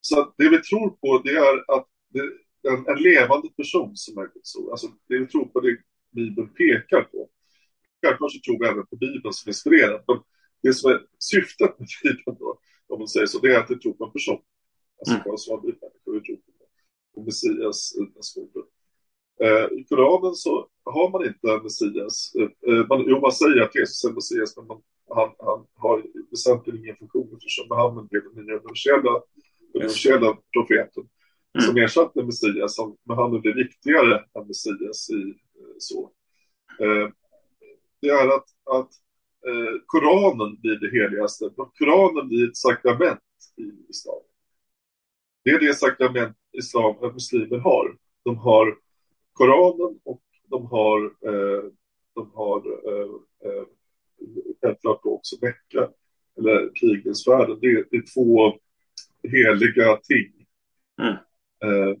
Så 0.00 0.34
det 0.36 0.48
vi 0.48 0.62
tror 0.62 0.90
på 0.90 1.22
det 1.24 1.36
är 1.36 1.76
att 1.76 1.86
det 2.08 2.18
är 2.18 2.30
en, 2.72 2.86
en 2.88 3.02
levande 3.02 3.48
person 3.56 3.96
som 3.96 4.18
är 4.18 4.26
Guds 4.34 4.56
ord. 4.56 4.70
Alltså 4.70 4.86
det 5.08 5.18
vi 5.18 5.26
tror 5.26 5.44
på 5.44 5.60
det 5.60 5.76
Bibeln 6.10 6.48
pekar 6.54 7.02
på. 7.02 7.28
Självklart 8.02 8.32
så 8.32 8.38
tror 8.38 8.58
vi 8.60 8.66
även 8.68 8.86
på 8.86 8.96
Bibeln 8.96 9.32
som 9.32 9.48
inspirerar. 9.48 10.04
Men 10.06 10.18
det 10.62 10.72
som 10.74 10.90
är 10.90 11.00
syftet 11.18 11.78
med 11.78 11.88
Bibeln 12.02 12.36
då, 12.38 12.58
om 12.88 12.98
man 12.98 13.08
säger 13.08 13.26
så, 13.26 13.38
det 13.38 13.54
är 13.54 13.58
att 13.58 13.68
det 13.68 13.80
tror 13.80 13.92
på 13.92 14.04
en 14.04 14.12
person. 14.12 14.40
Alltså 14.98 15.14
mm. 15.14 15.24
vad 15.26 15.40
som 15.40 15.54
har 15.54 15.60
blivit 15.60 15.82
människor 15.82 16.16
och 16.16 16.24
Messias 17.24 17.92
skolan. 18.20 18.66
Eh, 19.40 19.78
I 19.78 19.84
Koranen 19.88 20.34
så 20.34 20.68
har 20.84 21.10
man 21.10 21.26
inte 21.26 21.50
en 21.50 21.62
Messias. 21.62 22.32
Eh, 22.38 22.72
eh, 22.72 22.86
man, 22.86 23.04
jo, 23.06 23.20
man 23.20 23.32
säger 23.32 23.62
att 23.62 23.74
Jesus 23.74 24.04
är 24.04 24.12
Messias, 24.12 24.56
men 24.56 24.66
man, 24.66 24.82
han, 25.08 25.30
han 25.38 25.66
har 25.74 26.04
väsentligen 26.30 26.80
ingen 26.80 26.96
funktion 26.96 27.30
eftersom 27.32 27.66
han 27.70 28.06
blev 28.06 28.22
den 28.24 28.44
nya 28.44 28.54
universella, 28.54 29.22
universella 29.74 30.38
profeten 30.52 31.04
mm. 31.54 31.66
som 31.66 31.76
ersatte 31.76 32.22
Messias. 32.22 32.74
Som, 32.74 32.96
han 33.08 33.40
blev 33.40 33.54
viktigare 33.54 34.24
än 34.34 34.46
Messias 34.46 35.10
i 35.10 35.34
så. 35.78 36.10
Det 38.00 38.08
är 38.08 38.28
att, 38.36 38.48
att 38.64 38.90
Koranen 39.86 40.60
blir 40.60 40.76
det 40.76 40.90
heligaste. 40.90 41.50
Koranen 41.78 42.28
blir 42.28 42.48
ett 42.48 42.56
sakrament 42.56 43.20
i 43.56 43.90
islam. 43.90 44.22
Det 45.44 45.50
är 45.50 45.60
det 45.60 45.74
sakrament 45.74 46.37
islam, 46.58 47.12
muslimer 47.12 47.58
har. 47.58 47.96
De 48.24 48.36
har 48.38 48.76
Koranen 49.32 50.00
och 50.04 50.22
de 50.50 50.66
har, 50.66 51.04
eh, 51.04 51.64
de 52.14 52.30
har 52.34 52.58
eh, 52.88 53.08
eh, 53.44 53.64
självklart 54.60 55.00
också 55.02 55.36
Mecka, 55.42 55.90
eller 56.38 56.68
pilgrimsfärden. 56.68 57.58
Det, 57.60 57.84
det, 57.90 57.96
är 57.96 58.14
två 58.14 58.58
heliga 59.22 59.96
ting 59.96 60.46
mm. 61.02 61.12
eh, 61.64 61.98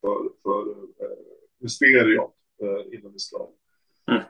för, 0.00 0.30
för 0.42 0.70
eh, 0.70 1.18
mysterium 1.58 2.30
eh, 2.62 2.98
inom 2.98 3.14
islam. 3.14 3.48
Mm. 4.10 4.22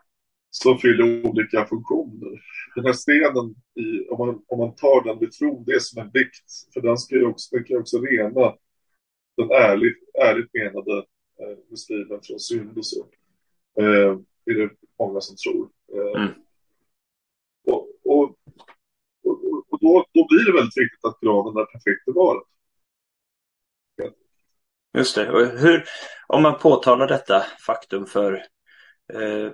Som 0.51 0.79
fyller 0.79 1.27
olika 1.27 1.66
funktioner. 1.66 2.43
Den 2.75 2.85
här 2.85 2.93
stenen, 2.93 3.55
i, 3.75 4.09
om, 4.09 4.27
man, 4.27 4.43
om 4.47 4.59
man 4.59 4.75
tar 4.75 5.05
den 5.05 5.19
vid 5.19 5.33
tron, 5.33 5.64
det 5.66 5.73
är 5.73 5.79
som 5.79 6.03
en 6.03 6.11
vikt. 6.14 6.51
För 6.75 6.81
den, 6.81 6.99
ska 6.99 7.27
också, 7.27 7.57
den 7.57 7.64
kan 7.64 7.75
ju 7.75 7.81
också 7.81 7.99
rena 7.99 8.55
den 9.37 9.51
ärligt, 9.51 9.99
ärligt 10.14 10.55
menade 10.55 10.99
eh, 11.40 11.59
muslimen 11.71 12.21
från 12.23 12.40
synd 12.40 12.79
och 12.79 12.87
så. 12.87 13.07
Eh, 13.79 14.19
är 14.45 14.55
det 14.55 14.71
många 14.99 15.21
som 15.21 15.37
tror. 15.37 15.71
Eh, 15.93 16.23
Mm. 16.23 16.33
och, 17.66 17.88
och, 18.05 18.37
och, 19.25 19.64
och 19.71 19.79
då, 19.81 20.05
då 20.12 20.27
blir 20.29 20.47
det 20.47 20.59
väldigt 20.59 20.79
viktigt 20.79 21.05
att 21.05 21.21
graven 21.21 21.57
är 21.57 21.64
perfekt 21.64 22.05
bevarad. 22.05 22.43
Just 24.99 25.14
det. 25.14 25.31
Och 25.31 25.47
hur, 25.47 25.85
om 26.27 26.43
man 26.43 26.59
påtalar 26.59 27.09
detta 27.09 27.40
faktum 27.66 28.07
för 28.07 28.33
eh, 29.12 29.53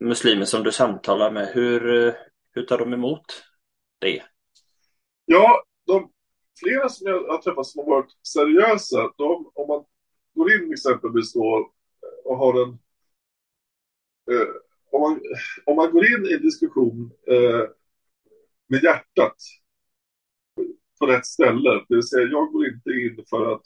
muslimer 0.00 0.44
som 0.44 0.62
du 0.62 0.72
samtalar 0.72 1.30
med, 1.30 1.48
hur, 1.48 2.06
eh, 2.06 2.14
hur 2.54 2.62
tar 2.62 2.78
de 2.78 2.92
emot 2.92 3.44
det? 3.98 4.22
Ja, 5.24 5.62
de, 5.86 6.10
flera 6.58 6.88
som 6.88 7.06
jag 7.06 7.26
har 7.26 7.42
träffat 7.42 7.66
som 7.66 7.78
har 7.78 7.90
varit 7.90 8.26
seriösa, 8.26 9.12
de, 9.16 9.50
om 9.54 9.68
man 9.68 9.84
går 10.34 10.52
in 10.52 10.72
exempelvis 10.72 11.32
då 11.32 11.72
och 12.24 12.38
har 12.38 12.62
en... 12.62 12.78
Eh, 14.30 14.48
om, 14.90 15.00
man, 15.00 15.20
om 15.64 15.76
man 15.76 15.90
går 15.92 16.06
in 16.06 16.26
i 16.26 16.32
en 16.32 16.42
diskussion 16.42 17.12
eh, 17.26 17.68
med 18.66 18.82
hjärtat 18.82 19.36
på 20.98 21.06
rätt 21.06 21.26
ställe, 21.26 21.84
det 21.88 21.94
vill 21.94 22.08
säga 22.08 22.26
jag 22.26 22.52
går 22.52 22.66
inte 22.66 22.90
in 22.90 23.24
för 23.30 23.52
att 23.52 23.62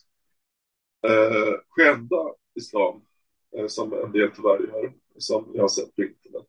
eh, 1.06 1.54
skända 1.68 2.34
islam, 2.54 3.02
eh, 3.56 3.66
som 3.66 3.92
en 3.92 4.12
del 4.12 4.30
tyvärr 4.36 4.60
gör, 4.60 4.92
som 5.18 5.50
jag 5.54 5.62
har 5.62 5.68
sett 5.68 5.96
på 5.96 6.02
internet. 6.02 6.46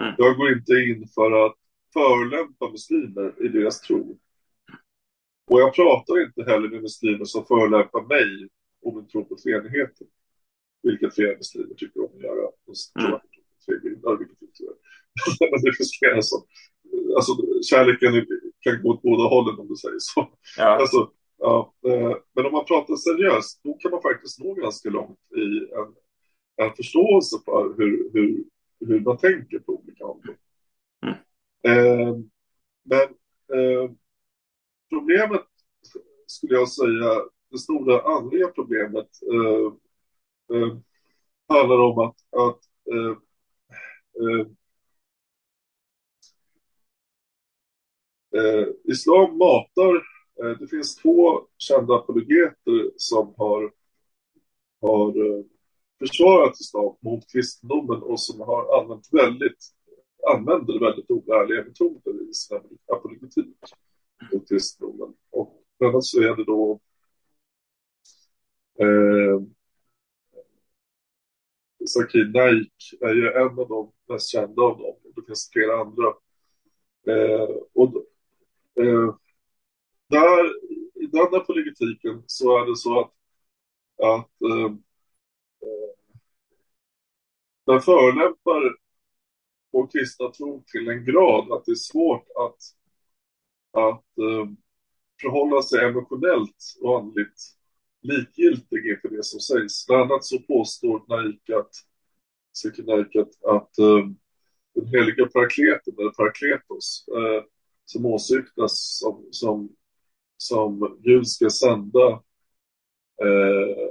Mm. 0.00 0.14
Jag 0.18 0.36
går 0.36 0.52
inte 0.52 0.72
in 0.72 1.08
för 1.14 1.46
att 1.46 1.56
förolämpa 1.92 2.70
muslimer 2.70 3.44
i 3.44 3.48
deras 3.48 3.80
tro. 3.80 4.18
Och 5.50 5.60
jag 5.60 5.74
pratar 5.74 6.22
inte 6.26 6.50
heller 6.50 6.68
med 6.68 6.82
muslimer 6.82 7.24
som 7.24 7.44
förolämpar 7.44 8.02
mig 8.02 8.48
om 8.82 8.96
min 8.96 9.08
tro 9.08 9.24
på 9.24 9.36
treenigheten. 9.36 10.06
Vilket 10.82 11.14
flera 11.14 11.36
muslimer 11.36 11.74
tycker 11.74 12.00
om 12.00 12.16
att 12.16 12.22
göra. 12.22 12.48
Mm. 13.00 13.20
vilket 14.18 14.42
inte. 14.42 14.62
Men 15.50 15.62
det 15.62 15.76
finns 15.76 15.98
flera 15.98 16.22
som... 16.22 16.42
Alltså 17.16 17.32
kärleken 17.62 18.26
kan 18.60 18.82
gå 18.82 18.90
åt 18.90 19.02
båda 19.02 19.28
hållen 19.28 19.58
om 19.58 19.68
du 19.68 19.76
säger 19.76 19.98
så. 19.98 20.28
Ja, 20.58 20.64
Alltså, 20.64 21.10
ja, 21.38 21.74
eh, 21.86 22.16
men 22.34 22.46
om 22.46 22.52
man 22.52 22.64
pratar 22.64 22.96
seriöst, 22.96 23.60
då 23.64 23.74
kan 23.74 23.90
man 23.90 24.02
faktiskt 24.02 24.38
nå 24.38 24.54
ganska 24.54 24.90
långt 24.90 25.18
i 25.36 25.74
en, 25.74 25.94
en 26.66 26.74
förståelse 26.76 27.36
för 27.44 27.74
hur, 27.78 28.10
hur, 28.12 28.44
hur 28.80 29.00
man 29.00 29.18
tänker 29.18 29.58
på 29.58 29.72
olika 29.72 30.04
områden. 30.04 30.36
Mm. 31.02 31.16
Eh, 31.64 32.16
men 32.82 33.02
eh, 33.58 33.90
problemet, 34.92 35.46
skulle 36.26 36.54
jag 36.54 36.68
säga, 36.68 37.22
det 37.50 37.58
stora 37.58 38.00
andliga 38.16 38.48
problemet 38.48 39.08
eh, 39.32 39.66
eh, 40.56 40.76
handlar 41.48 41.78
om 41.80 41.98
att, 41.98 42.16
att 42.30 42.60
eh, 42.92 43.16
eh, 44.22 44.46
eh, 48.40 48.66
islam 48.84 49.38
matar 49.38 50.12
Eh, 50.42 50.58
Det 50.58 50.66
finns 50.66 50.96
två 50.96 51.40
kända 51.58 51.94
apologeter 51.94 52.90
som 52.96 53.34
har, 53.36 53.72
har 54.80 55.08
eh, 55.08 55.44
försvarat 55.98 56.60
islam 56.60 56.96
mot 57.00 57.32
kristendomen 57.32 58.02
och 58.02 58.20
som 58.20 58.40
har 58.40 58.80
använt 58.80 59.08
väldigt, 59.12 59.70
använder 60.36 60.80
väldigt 60.80 61.10
oärliga 61.10 61.64
metoder 61.64 62.30
i 62.30 62.34
sin 62.34 62.78
apologetik 62.92 63.56
mot 64.32 64.48
kristendomen. 64.48 65.14
Och 65.30 65.64
annars 65.84 66.04
så 66.04 66.20
är 66.20 66.36
det 66.36 66.44
då 66.44 66.80
eh, 68.78 69.40
Zakir 71.86 72.24
Naik 72.24 72.94
är 73.00 73.14
ju 73.14 73.32
en 73.32 73.58
av 73.58 73.68
de 73.68 73.92
mest 74.08 74.28
kända 74.28 74.62
av 74.62 74.78
dem. 74.78 74.96
Det 75.16 75.22
finns 75.26 75.50
flera 75.52 75.80
andra. 75.80 76.06
Eh, 77.06 77.56
och 77.72 77.94
eh, 78.74 79.14
där, 80.08 80.44
i 80.94 81.06
den 81.06 81.34
apologetiken 81.34 82.22
så 82.26 82.58
är 82.58 82.66
det 82.66 82.76
så 82.76 83.00
att, 83.00 83.12
att 83.98 84.42
eh, 84.42 84.64
eh 84.64 85.92
den 87.66 87.80
förolämpar 87.80 88.76
vår 89.70 89.86
kristna 89.86 90.30
tro 90.30 90.64
till 90.66 90.88
en 90.88 91.04
grad 91.04 91.52
att 91.52 91.64
det 91.64 91.72
är 91.72 91.74
svårt 91.74 92.26
att, 92.36 92.58
att 93.72 94.18
eh, 94.18 94.46
förhålla 95.20 95.62
sig 95.62 95.84
emotionellt 95.84 96.56
och 96.80 96.98
andligt 96.98 97.40
likgiltig 98.02 98.86
inför 98.86 99.08
det 99.08 99.24
som 99.24 99.40
sägs. 99.40 99.86
Bland 99.86 100.12
annat 100.12 100.24
så 100.24 100.38
påstår 100.38 101.04
Naik 101.08 101.50
att, 101.50 101.74
Naik 102.86 103.16
att, 103.16 103.44
att 103.44 103.78
eh, 103.78 104.06
den 104.74 104.86
heliga 104.86 105.26
parakleten, 105.26 105.94
eller 105.98 106.10
parakletos, 106.10 107.04
eh, 107.08 107.44
som 107.84 108.06
åsyftas 108.06 108.98
som, 108.98 109.28
som 109.30 109.76
som 110.42 110.98
Gud 111.02 111.28
ska 111.28 111.50
sända 111.50 112.08
eh, 113.22 113.88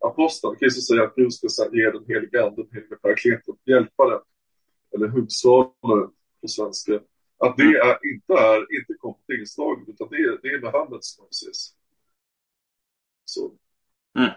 aposteln. 0.00 0.56
Kristus 0.56 0.86
säger 0.86 1.02
att 1.02 1.14
Gud 1.14 1.32
ska 1.32 1.48
ge 1.72 1.90
den 1.90 2.04
heliga 2.08 2.46
anden, 2.46 2.54
den 2.56 2.68
heliga 2.72 2.96
parakleten, 3.02 3.54
hjälparen 3.64 4.20
eller 4.94 5.08
hugsvalaren 5.08 6.10
på 6.40 6.48
svenska. 6.48 7.00
Att 7.44 7.56
det 7.56 7.62
är, 7.62 7.98
inte 8.12 8.32
är 8.32 8.60
inte 8.60 9.40
inslaget 9.40 9.88
utan 9.88 10.08
det 10.10 10.16
är, 10.16 10.38
det 10.42 10.48
är 10.48 10.60
Muhammed 10.60 11.04
som 11.04 11.26
ses. 11.30 11.74
Så. 13.24 13.54
Mm. 14.18 14.30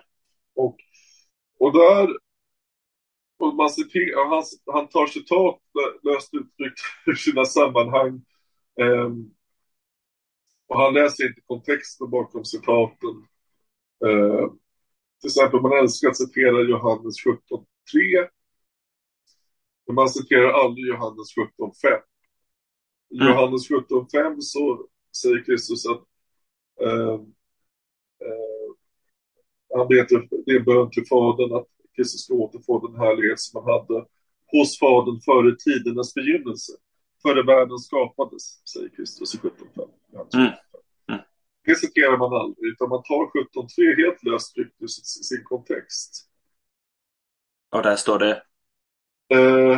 Och, 0.56 0.78
och 1.60 1.74
där 1.74 2.18
och 3.38 3.56
man 3.56 3.70
citerar, 3.70 4.30
han, 4.30 4.44
han 4.74 4.88
tar 4.90 5.08
citat 5.08 5.62
löst 6.04 6.34
uttryckt 6.34 6.80
ur 7.06 7.16
sina 7.16 7.46
sammanhang. 7.46 8.26
Um, 8.82 9.34
och 10.68 10.80
han 10.80 10.94
läser 10.94 11.28
inte 11.28 11.42
kontexten 11.42 12.10
bakom 12.10 12.46
citaten. 12.46 13.28
Eh, 14.06 14.52
till 15.22 15.28
exempel, 15.28 15.62
man 15.62 15.78
älskar 15.78 16.10
att 16.10 16.18
citera 16.18 16.62
Johannes 16.62 17.16
17.3. 17.26 18.28
Men 19.88 19.96
man 19.96 20.10
citerar 20.10 20.52
aldrig 20.52 20.88
Johannes 20.88 21.36
17.5. 21.38 22.02
Mm. 23.12 23.28
Johannes 23.28 23.70
17.5 23.70 24.36
så 24.40 24.86
säger 25.22 25.44
Kristus 25.44 25.86
att 25.86 26.04
eh, 26.82 27.14
eh, 28.22 28.68
han 29.76 29.88
till, 29.88 30.28
det 30.46 30.52
är 30.52 30.60
en 30.60 30.66
bön 30.66 30.90
till 30.90 31.06
Fadern 31.10 31.54
att 31.54 31.68
Kristus 31.96 32.22
ska 32.22 32.34
återfå 32.34 32.88
den 32.88 33.00
härlighet 33.00 33.40
som 33.40 33.64
han 33.64 33.74
hade 33.74 34.06
hos 34.52 34.80
Fadern 34.80 35.22
före 35.22 35.56
tidernas 35.56 36.14
begynnelse. 36.14 36.72
Före 37.22 37.44
världen 37.44 37.78
skapades, 37.78 38.68
säger 38.68 38.90
Kristus 38.90 39.36
i 39.36 39.38
17.5. 39.38 39.90
Mm. 40.34 40.52
Mm. 41.10 41.22
Det 41.66 41.76
citerar 41.76 42.18
man 42.18 42.34
aldrig, 42.34 42.72
utan 42.72 42.90
man 42.90 43.04
tar 43.04 43.32
17.3 43.56 44.06
helt 44.06 44.24
löst 44.24 44.58
ryckt 44.58 44.82
ur 44.82 44.88
sin, 44.88 45.44
kontext. 45.44 46.30
och 47.70 47.84
där 47.84 47.96
står 47.96 48.20
det. 48.20 48.44
Eh, 49.30 49.78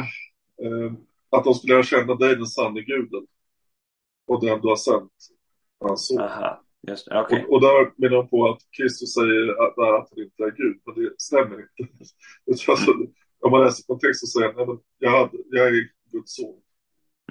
eh, 0.66 0.94
att 1.30 1.44
de 1.44 1.54
skulle 1.54 1.74
lära 1.74 1.84
känna 1.84 2.16
dig, 2.16 2.36
den 2.36 2.46
sanne 2.46 2.82
guden, 2.82 3.28
och 4.28 4.46
den 4.46 4.62
du 4.62 4.68
har 4.68 4.76
sänt, 4.76 5.12
hans 5.80 6.08
son. 6.08 6.20
Aha, 6.20 6.64
just. 6.88 7.08
Okej. 7.12 7.46
Och, 7.46 7.54
och 7.54 7.62
där 7.62 7.92
menar 7.96 8.16
de 8.16 8.28
på 8.30 8.50
att 8.50 8.62
Kristus 8.78 9.14
säger 9.14 9.64
att, 9.64 9.78
att 9.78 10.10
han 10.10 10.24
inte 10.24 10.44
är 10.44 10.52
Gud, 10.52 10.82
men 10.86 10.96
det 10.96 11.22
stämmer 11.22 11.66
inte. 11.80 11.94
Alltså, 12.72 12.94
om 13.42 13.52
man 13.52 13.62
läser 13.64 13.84
kontexten 13.88 14.28
så 14.28 14.40
säger 14.40 14.54
han, 14.54 14.80
jag, 14.98 15.12
hade, 15.12 15.38
jag 15.50 15.68
är 15.68 15.90
Guds 16.12 16.36
son. 16.36 16.62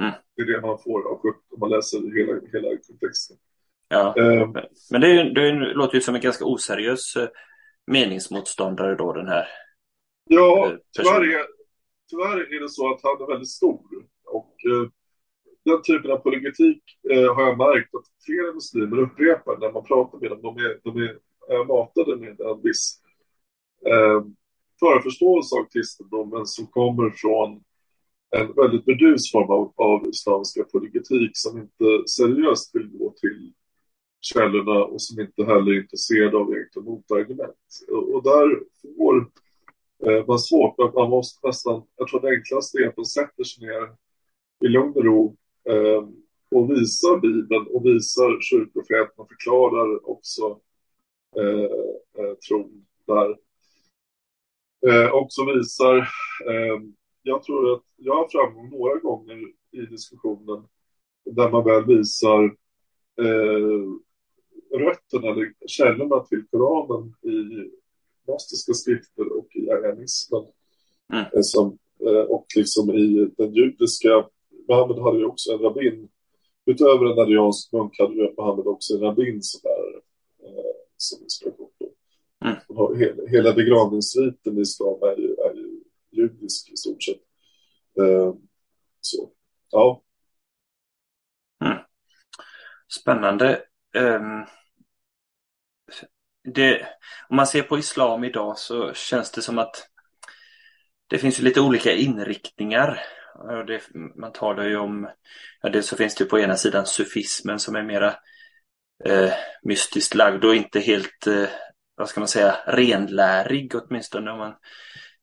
Mm. 0.01 0.13
Det 0.37 0.43
är 0.43 0.47
det 0.47 0.61
man 0.61 0.79
får 0.79 1.13
av 1.13 1.21
om 1.51 1.61
man 1.61 1.71
läser 1.71 1.99
hela, 1.99 2.33
hela 2.53 2.69
kontexten. 2.89 3.37
Ja. 3.89 4.15
Eh, 4.19 4.49
Men 4.91 5.01
det, 5.01 5.09
är, 5.09 5.25
det 5.25 5.75
låter 5.75 5.95
ju 5.95 6.01
som 6.01 6.15
en 6.15 6.21
ganska 6.21 6.45
oseriös 6.45 7.17
eh, 7.17 7.29
meningsmotståndare 7.87 8.95
då 8.95 9.13
den 9.13 9.29
här. 9.29 9.49
ja, 10.25 10.67
eh, 10.67 10.77
tyvärr 10.97 11.11
personen. 11.11 11.31
är, 11.31 11.58
tyvärr 12.11 12.57
är 12.57 12.61
det 12.61 12.69
så 12.69 12.95
att 12.95 13.01
han 13.03 13.23
är 13.23 13.27
väldigt 13.27 13.49
stor. 13.49 13.87
Och 14.25 14.55
eh, 14.65 14.89
den 15.65 15.83
typen 15.83 16.11
av 16.11 16.17
politik 16.17 16.83
eh, 17.11 17.35
har 17.35 17.43
jag 17.43 17.59
märkt 17.59 17.95
att 17.95 18.05
flera 18.27 18.55
muslimer 18.55 18.99
upprepar 18.99 19.59
när 19.61 19.73
man 19.73 19.85
pratar 19.85 20.19
med 20.19 20.31
dem. 20.31 20.43
De 20.43 20.57
är, 20.57 20.81
de 20.85 20.97
är 20.97 21.19
eh, 21.51 21.67
matade 21.67 22.17
med 22.17 22.41
en 22.41 22.63
viss 22.63 23.01
eh, 23.87 24.23
förförståelse 24.81 25.57
av 25.57 25.65
kristendomen 25.73 26.47
som 26.47 26.67
kommer 26.67 27.11
från 27.11 27.63
en 28.31 28.53
väldigt 28.53 28.85
burdus 28.85 29.33
form 29.33 29.51
av, 29.51 29.73
av 29.77 30.09
islamska 30.09 30.65
politik 30.65 31.31
som 31.33 31.59
inte 31.59 32.09
seriöst 32.09 32.75
vill 32.75 32.89
gå 32.99 33.15
till 33.21 33.53
källorna 34.21 34.85
och 34.85 35.03
som 35.03 35.21
inte 35.21 35.45
heller 35.45 35.73
är 35.73 35.81
intresserade 35.81 36.37
av 36.37 36.53
egentligen 36.53 36.87
motargument. 36.89 37.57
Och, 37.89 38.15
och 38.15 38.23
där 38.23 38.61
får 38.83 39.31
Eh, 40.07 40.27
var 40.27 40.39
svårt, 40.39 40.79
men 40.79 40.91
man 40.95 41.11
måste 41.11 41.47
nästan, 41.47 41.83
jag 41.97 42.09
tror 42.09 42.21
det 42.21 42.29
enklaste 42.29 42.79
är 42.79 42.89
att 42.89 42.97
man 42.97 43.07
sätter 43.07 43.45
sig 43.45 43.67
ner 43.67 43.89
i 44.65 44.69
lugn 44.69 44.93
och 44.97 45.05
ro 45.05 45.37
eh, 45.69 46.09
och 46.51 46.71
visar 46.71 47.21
Bibeln 47.21 47.67
och 47.67 47.87
visar 47.87 48.41
kyrkofriheten 48.41 49.15
och 49.17 49.29
förklarar 49.29 50.11
också 50.11 50.61
eh, 51.37 52.25
eh, 52.25 52.35
tron 52.49 52.87
där. 53.07 53.37
Eh, 54.87 55.11
och 55.11 55.29
visar, 55.57 55.97
eh, 56.47 56.81
jag 57.23 57.43
tror 57.43 57.75
att 57.75 57.83
jag 57.97 58.15
har 58.15 58.29
framgång 58.29 58.71
några 58.71 58.99
gånger 58.99 59.53
i 59.71 59.81
diskussionen 59.81 60.65
där 61.25 61.51
man 61.51 61.65
väl 61.65 61.85
visar 61.85 62.45
eh, 63.21 63.89
rötterna 64.79 65.29
eller 65.29 65.53
källorna 65.67 66.21
till 66.21 66.45
Koranen 66.51 67.15
i 67.23 67.71
gnostiska 68.29 68.73
skrifter 68.73 69.39
och 69.39 69.57
i 69.57 69.71
arianismen. 69.71 70.45
Mm. 71.13 71.25
Eh, 71.25 71.41
som, 71.41 71.79
eh, 72.07 72.25
och 72.35 72.47
liksom 72.57 72.91
i 72.91 73.31
den 73.37 73.55
judiska, 73.55 74.29
Muhammed 74.69 74.99
hade 74.99 75.19
ju 75.19 75.25
också 75.25 75.53
en 75.53 75.59
rabbin. 75.59 76.09
Utöver 76.67 77.13
en 77.13 77.19
ariansk 77.19 77.73
munk 77.73 77.99
hade 77.99 78.15
ju 78.15 78.35
Muhammed 78.37 78.67
också 78.67 78.95
en 78.95 79.01
rabbin 79.01 79.43
som 79.43 79.61
lärare. 79.65 80.01
Eh, 80.43 80.75
som 80.97 81.23
inspiration. 81.23 81.69
Mm. 82.45 82.99
Hela, 82.99 83.27
hela 83.27 83.53
begravningsriten 83.53 84.59
i 84.59 84.61
islam 84.61 85.03
är 85.03 85.17
ju, 85.17 85.35
är 85.35 85.55
ju 85.55 85.81
judisk 86.11 86.71
i 86.73 86.77
stort 86.77 87.03
sett. 87.03 87.21
Så, 89.01 89.31
ja. 89.71 90.03
Mm. 91.65 91.79
Spännande. 93.01 93.63
Um, 93.97 94.45
det, 96.45 96.87
om 97.29 97.37
man 97.37 97.47
ser 97.47 97.63
på 97.63 97.79
islam 97.79 98.25
idag 98.25 98.59
så 98.59 98.93
känns 98.93 99.31
det 99.31 99.43
som 99.43 99.59
att 99.59 99.89
det 101.07 101.19
finns 101.19 101.39
lite 101.39 101.61
olika 101.61 101.93
inriktningar. 101.93 103.01
Det, 103.67 103.83
man 104.17 104.33
talar 104.33 104.65
ju 104.65 104.77
om, 104.77 105.09
ja, 105.63 105.69
dels 105.69 105.87
så 105.87 105.97
finns 105.97 106.15
det 106.15 106.25
på 106.25 106.39
ena 106.39 106.57
sidan 106.57 106.87
sufismen 106.87 107.59
som 107.59 107.77
är 107.77 107.83
mera 107.83 108.15
eh, 109.05 109.33
mystiskt 109.63 110.15
lagd 110.15 110.45
och 110.45 110.55
inte 110.55 110.81
helt 110.81 111.27
eh, 111.27 111.49
vad 111.99 112.09
ska 112.09 112.21
man 112.21 112.29
säga, 112.29 112.57
renlärig 112.67 113.75
åtminstone 113.75 114.31
om 114.31 114.39
man 114.39 114.55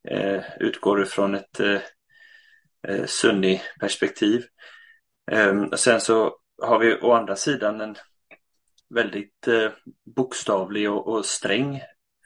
eh, 0.08 0.43
utgår 0.60 1.04
ifrån 1.04 1.36
ett 1.36 1.60
eh, 1.60 3.06
sunni-perspektiv. 3.06 4.43
Eh, 5.32 5.47
ehm, 5.47 5.71
sen 5.71 6.01
så 6.01 6.38
har 6.62 6.80
vi 6.80 6.95
å 7.01 7.12
andra 7.12 7.36
sidan 7.36 7.82
en 7.82 7.95
väldigt 8.89 9.48
eh, 9.48 9.71
bokstavlig 10.15 10.91
och, 10.91 11.08
och 11.08 11.26
sträng 11.26 11.76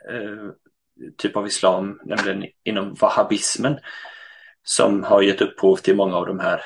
eh, 0.09 0.49
typ 1.17 1.37
av 1.37 1.47
islam, 1.47 1.99
nämligen 2.05 2.45
inom 2.63 2.93
wahhabismen 2.93 3.79
som 4.63 5.03
har 5.03 5.21
gett 5.21 5.41
upphov 5.41 5.75
till 5.75 5.95
många 5.95 6.15
av 6.15 6.25
de 6.25 6.39
här 6.39 6.61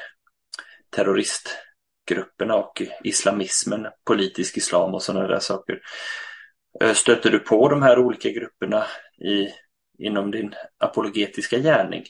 terroristgrupperna 0.95 2.56
och 2.56 2.82
islamismen, 3.03 3.88
politisk 4.06 4.58
islam 4.58 4.93
och 4.93 5.03
sådana 5.03 5.27
där 5.27 5.39
saker. 5.39 5.79
Eh, 6.82 6.93
stöter 6.93 7.32
du 7.32 7.39
på 7.39 7.69
de 7.69 7.82
här 7.82 7.99
olika 7.99 8.29
grupperna 8.29 8.86
i, 9.25 9.47
inom 9.97 10.32
din 10.32 10.56
apologetiska 10.77 11.60
gärning? 11.60 12.03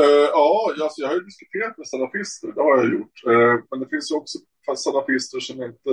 Uh, 0.00 0.28
ja, 0.32 0.74
alltså 0.82 1.02
jag 1.02 1.08
har 1.08 1.14
ju 1.14 1.20
diskuterat 1.20 1.78
med 1.78 1.88
salafister, 1.88 2.52
det 2.52 2.62
har 2.62 2.76
jag 2.76 2.92
gjort. 2.92 3.24
Uh, 3.26 3.64
men 3.70 3.80
det 3.80 3.88
finns 3.88 4.10
ju 4.12 4.16
också 4.16 4.38
salafister 4.76 5.40
som 5.40 5.62
inte, 5.62 5.90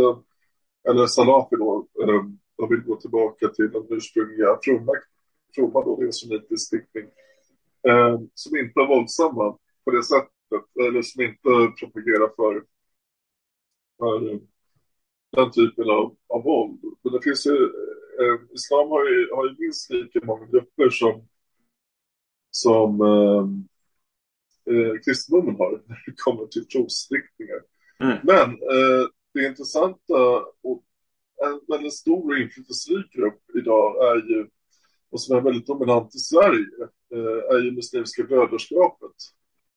eller 0.89 1.07
salafi 1.07 1.55
då, 1.55 1.87
uh, 2.03 2.23
de 2.57 2.69
vill 2.69 2.81
gå 2.81 2.95
tillbaka 2.95 3.47
till 3.47 3.71
den 3.71 3.85
ursprungliga 3.89 4.59
fromma, 4.63 4.91
fromma 5.55 5.85
då, 5.85 5.95
det 5.99 6.07
är 6.07 6.11
sunnitisk 6.11 6.73
riktning. 6.73 7.05
Uh, 7.87 8.19
som 8.33 8.57
inte 8.57 8.79
är 8.79 8.87
våldsamma 8.87 9.57
på 9.85 9.91
det 9.91 10.03
sättet, 10.03 10.65
eller 10.79 11.01
som 11.01 11.21
inte 11.23 11.49
propagerar 11.79 12.29
för, 12.35 12.63
för 13.97 14.39
den 15.31 15.51
typen 15.51 15.89
av, 15.89 16.15
av 16.27 16.43
våld. 16.43 16.79
Men 17.03 17.13
det 17.13 17.21
finns 17.21 17.45
ju, 17.47 17.71
islam 18.51 18.89
har 18.89 19.05
ju, 19.09 19.29
har 19.35 19.47
ju 19.49 19.55
minst 19.59 19.91
lika 19.91 20.19
många 20.23 20.45
grupper 20.45 20.89
som, 20.89 21.27
som 22.51 23.01
eh, 23.01 23.47
eh, 24.69 25.01
kristendomen 25.05 25.55
har 25.55 25.71
när 25.85 26.03
det 26.05 26.13
kommer 26.15 26.45
till 26.45 26.67
trosriktningar. 26.67 27.61
Mm. 27.99 28.17
Men 28.23 28.49
eh, 28.49 29.07
det 29.33 29.47
intressanta 29.47 30.45
och 30.63 30.83
en 31.45 31.61
väldigt 31.67 31.93
stor 31.93 32.31
och 32.33 32.37
inflytelserik 32.37 33.13
grupp 33.13 33.41
idag 33.55 34.11
är 34.11 34.15
ju, 34.15 34.47
och 35.11 35.21
som 35.21 35.37
är 35.37 35.41
väldigt 35.41 35.67
dominant 35.67 36.15
i 36.15 36.19
Sverige, 36.19 36.87
eh, 37.13 37.55
är 37.55 37.63
ju 37.63 37.71
Muslimska 37.71 38.23
brödraskapet. 38.23 39.15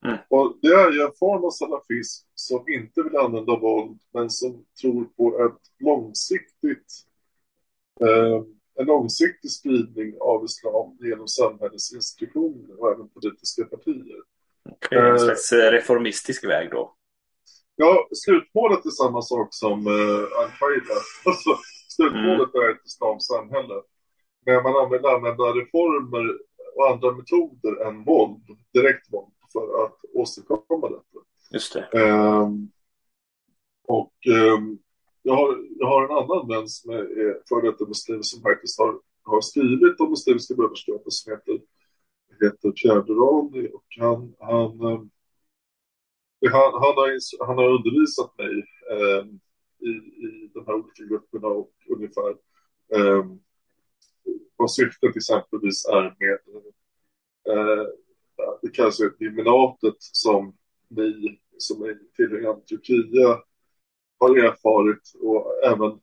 Mm. 0.05 0.19
Och 0.29 0.59
det 0.63 0.69
är 0.69 0.93
ju 0.93 1.01
en 1.01 1.13
form 1.19 1.45
av 1.45 1.51
salafism 1.51 2.27
som 2.35 2.69
inte 2.69 3.03
vill 3.03 3.17
använda 3.17 3.59
våld 3.59 4.01
men 4.15 4.31
som 4.31 4.65
tror 4.81 5.05
på 5.05 5.45
ett 5.45 5.85
långsiktigt 5.85 6.93
eh, 8.01 8.43
en 8.81 8.87
långsiktig 8.87 9.51
spridning 9.51 10.15
av 10.21 10.45
islam 10.45 10.97
genom 11.01 11.29
samhällets 11.29 11.95
institutioner 11.95 12.81
och 12.81 12.93
även 12.93 13.09
politiska 13.09 13.65
partier. 13.65 14.23
Okay, 14.65 14.99
en 14.99 15.13
eh, 15.13 15.17
slags 15.17 15.53
eh, 15.53 15.71
reformistisk 15.71 16.45
väg 16.45 16.71
då? 16.71 16.95
Ja, 17.77 18.09
slutmålet 18.13 18.87
är 18.87 18.91
samma 18.91 19.23
sak 19.23 19.49
som 19.51 19.87
eh, 19.87 20.39
al-Qaida. 20.41 20.95
Alltså, 21.25 21.51
slutmålet 21.89 22.55
mm. 22.55 22.67
är 22.67 22.71
ett 22.71 22.87
islamskt 22.87 23.27
samhälle. 23.27 23.83
Men 24.47 24.63
man 24.63 24.77
använder, 24.77 25.09
använder 25.09 25.55
reformer 25.61 26.39
och 26.77 26.91
andra 26.91 27.13
metoder 27.13 27.87
än 27.87 28.05
våld, 28.05 28.43
direkt 28.73 29.13
våld 29.13 29.33
för 29.53 29.85
att 29.85 29.99
åstadkomma 30.15 30.89
detta. 30.89 31.19
Just 31.51 31.73
det. 31.73 32.03
Um, 32.03 32.71
och 33.89 34.15
um, 34.27 34.79
jag, 35.23 35.35
har, 35.35 35.59
jag 35.79 35.87
har 35.87 36.05
en 36.05 36.11
annan 36.11 36.49
vän 36.49 36.69
som 36.69 36.91
är 36.91 37.49
före 37.49 37.71
detta 37.71 37.85
muslim 37.85 38.23
som 38.23 38.43
faktiskt 38.43 38.79
har, 38.79 38.95
har 39.23 39.41
skrivit 39.41 40.01
om 40.01 40.11
muslimska 40.11 40.55
brödraskapet 40.55 41.13
som 41.13 41.33
heter, 41.33 41.61
heter 42.45 42.71
Pierre 42.73 43.03
Durani 43.03 43.69
och 43.69 43.85
han, 43.99 44.35
han, 44.39 44.71
ehm, 44.81 45.11
han, 46.53 46.73
han, 46.73 46.95
har, 46.97 47.47
han 47.47 47.59
har 47.59 47.69
undervisat 47.69 48.39
mig 48.39 48.65
eh, 48.91 49.27
i, 49.89 49.91
i 50.27 50.51
de 50.55 50.67
här 50.67 50.75
olika 50.75 51.05
grupperna 51.05 51.49
och 51.49 51.73
ungefär 51.89 52.31
eh, 52.95 53.25
vad 54.57 54.71
syftet 54.71 55.17
exempelvis 55.17 55.87
är 55.87 56.03
med 56.03 56.39
eh, 57.55 57.87
det 58.63 58.71
kallas 58.71 59.01
ju 59.01 59.11
Illuminatet 59.21 59.97
som 59.99 60.57
ni 60.89 61.41
som 61.59 61.83
är 61.83 61.99
tillhörande 62.17 62.63
Turkiet 62.67 63.41
har 64.19 64.37
erfarit 64.37 65.13
och 65.21 65.65
även 65.65 66.01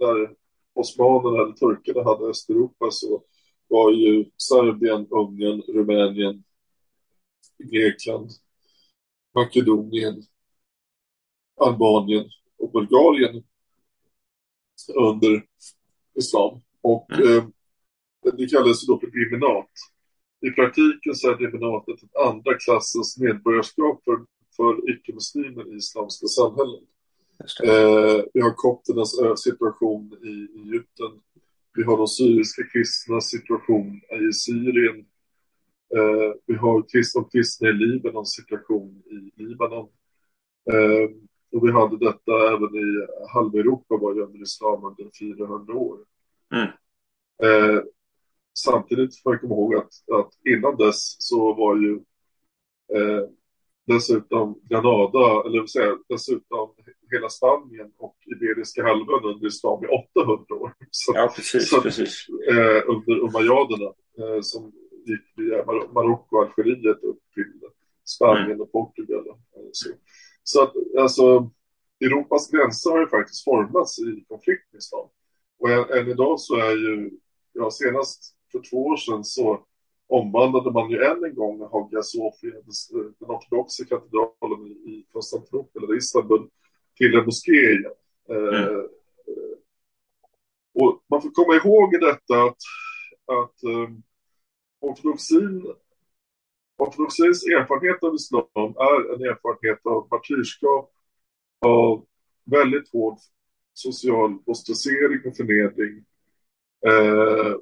när 0.00 0.34
osmanerna 0.74 1.42
eller 1.42 1.52
turkarna 1.52 2.04
hade 2.04 2.24
Östeuropa 2.24 2.90
så 2.90 3.22
var 3.70 3.90
ju 3.90 4.24
Serbien, 4.36 5.06
Ungern, 5.10 5.62
Rumänien, 5.68 6.44
Grekland, 7.58 8.30
Makedonien, 9.34 10.22
Albanien 11.60 12.24
och 12.58 12.72
Bulgarien 12.72 13.42
under 14.94 15.44
islam. 16.14 16.60
Och 16.80 17.12
mm. 17.12 17.38
eh, 17.38 17.44
det 18.36 18.46
kallas 18.46 18.86
då 18.86 19.00
för 19.00 19.06
diminat. 19.06 19.70
I 20.40 20.50
praktiken 20.50 21.14
så 21.14 21.30
är 21.30 21.36
demonatet 21.36 22.02
ett 22.02 22.16
andra 22.16 22.58
klassens 22.58 23.18
medborgarskap 23.18 24.04
för, 24.04 24.24
för 24.56 24.90
icke-muslimer 24.90 25.72
i 25.74 25.76
islamska 25.76 26.26
samhällen. 26.26 26.86
Eh, 27.64 28.24
vi 28.34 28.40
har 28.40 28.54
kopternas 28.54 29.42
situation 29.42 30.12
i 30.22 30.58
Egypten. 30.58 31.20
Vi 31.72 31.82
har 31.84 31.96
de 31.96 32.06
syriska 32.06 32.62
kristnas 32.72 33.30
situation 33.30 34.00
i 34.28 34.32
Syrien. 34.32 34.98
Eh, 35.96 36.32
vi 36.46 36.54
har 36.54 36.84
kristna 36.92 37.20
och 37.20 37.32
kristna 37.32 37.68
i 37.68 37.72
Libanon 37.72 38.26
situation 38.26 39.02
i 39.06 39.42
Libanon. 39.42 39.88
Eh, 40.72 41.10
och 41.52 41.66
vi 41.66 41.72
hade 41.72 41.98
detta 41.98 42.32
även 42.54 42.74
i 42.74 43.06
halveuropa 43.32 43.96
var 43.96 44.14
ju 44.14 44.20
under 44.20 44.42
islam 44.42 44.84
under 44.84 45.10
400 45.18 45.74
år. 45.74 45.98
Mm. 46.54 46.68
Eh, 47.42 47.82
samtidigt 48.54 49.22
får 49.22 49.32
jag 49.32 49.40
komma 49.40 49.54
ihåg 49.54 49.74
att, 49.74 49.92
att 50.12 50.32
innan 50.48 50.76
dess 50.76 51.16
så 51.18 51.54
var 51.54 51.76
ju 51.76 51.94
eh, 52.94 53.28
dessutom 53.86 54.60
Granada, 54.68 55.42
eller 55.46 55.66
säga 55.66 55.96
dessutom 56.08 56.70
hela 57.10 57.28
Spanien 57.28 57.92
och 57.98 58.16
Iberiska 58.36 58.82
halvön 58.82 59.24
under 59.24 59.46
islam 59.46 59.84
i 59.84 59.88
800 59.88 60.54
år. 60.54 60.74
Så, 60.90 61.12
ja, 61.14 61.32
precis. 61.36 61.70
Så, 61.70 61.80
precis. 61.80 62.26
Eh, 62.48 62.82
under 62.86 63.18
umayaderna 63.18 63.92
eh, 64.18 64.40
som 64.40 64.72
gick 65.06 65.20
via 65.36 65.64
Mar 65.64 65.92
Marocko 65.92 66.36
och 66.36 66.42
Algeriet 66.42 67.02
upp 67.02 67.20
till 67.34 67.52
Spanien 68.04 68.46
mm. 68.46 68.60
och 68.60 68.72
Portugal. 68.72 69.28
Eh, 69.28 69.34
så. 69.72 69.88
så 70.42 70.62
att 70.62 70.72
alltså 70.98 71.50
Europas 72.00 72.50
gränser 72.50 72.90
har 72.90 73.00
ju 73.00 73.08
faktiskt 73.08 73.44
formats 73.44 73.98
i 73.98 74.24
konflikt 74.28 74.72
med 74.72 74.78
islam. 74.78 75.08
Och 75.58 75.70
än, 75.70 75.98
än 75.98 76.08
idag 76.08 76.40
så 76.40 76.56
är 76.56 76.76
ju, 76.76 77.10
ja 77.52 77.70
senast 77.70 78.36
för 78.52 78.62
två 78.70 78.86
år 78.86 78.96
sedan 78.96 79.24
så 79.24 79.66
omvandlade 80.10 80.70
man 80.70 80.90
ju 80.90 81.04
än 81.04 81.24
en 81.24 81.34
gång 81.34 81.60
Hagia 81.60 82.02
Sofia, 82.02 82.54
den 83.18 83.30
ortodoxa 83.30 83.84
katedralen 83.84 84.66
i 84.66 85.06
Konstantinopel 85.12 85.84
eller 85.84 85.96
Istanbul, 85.96 86.48
till 86.96 87.14
en 87.14 87.24
moské 87.24 87.52
igen. 87.52 87.92
Mm. 88.28 88.54
Eh, 88.54 88.84
och 90.74 91.02
man 91.10 91.22
får 91.22 91.30
komma 91.30 91.54
ihåg 91.54 91.94
i 91.94 91.98
detta 91.98 92.42
att, 92.42 92.62
att 93.26 93.64
um, 93.64 94.02
ortodoxin, 94.80 95.74
ortodoxins 96.78 97.44
erfarenhet 97.44 98.02
av 98.02 98.14
islam 98.14 98.74
är 98.76 99.14
en 99.14 99.22
erfarenhet 99.22 99.86
av 99.86 100.08
martyrskap, 100.10 100.92
av 101.66 102.06
väldigt 102.44 102.92
hård 102.92 103.18
social 103.72 104.38
ostracisering 104.46 105.20
och 105.26 105.36
förnedring. 105.36 106.04
Eh, 106.86 107.54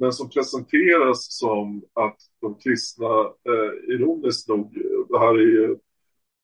men 0.00 0.12
som 0.12 0.30
presenteras 0.30 1.38
som 1.38 1.84
att 1.92 2.16
de 2.40 2.54
kristna, 2.54 3.20
eh, 3.24 3.94
ironiskt 3.94 4.48
nog, 4.48 4.74
det 5.08 5.18
här 5.18 5.34
är 5.34 5.46
ju 5.46 5.76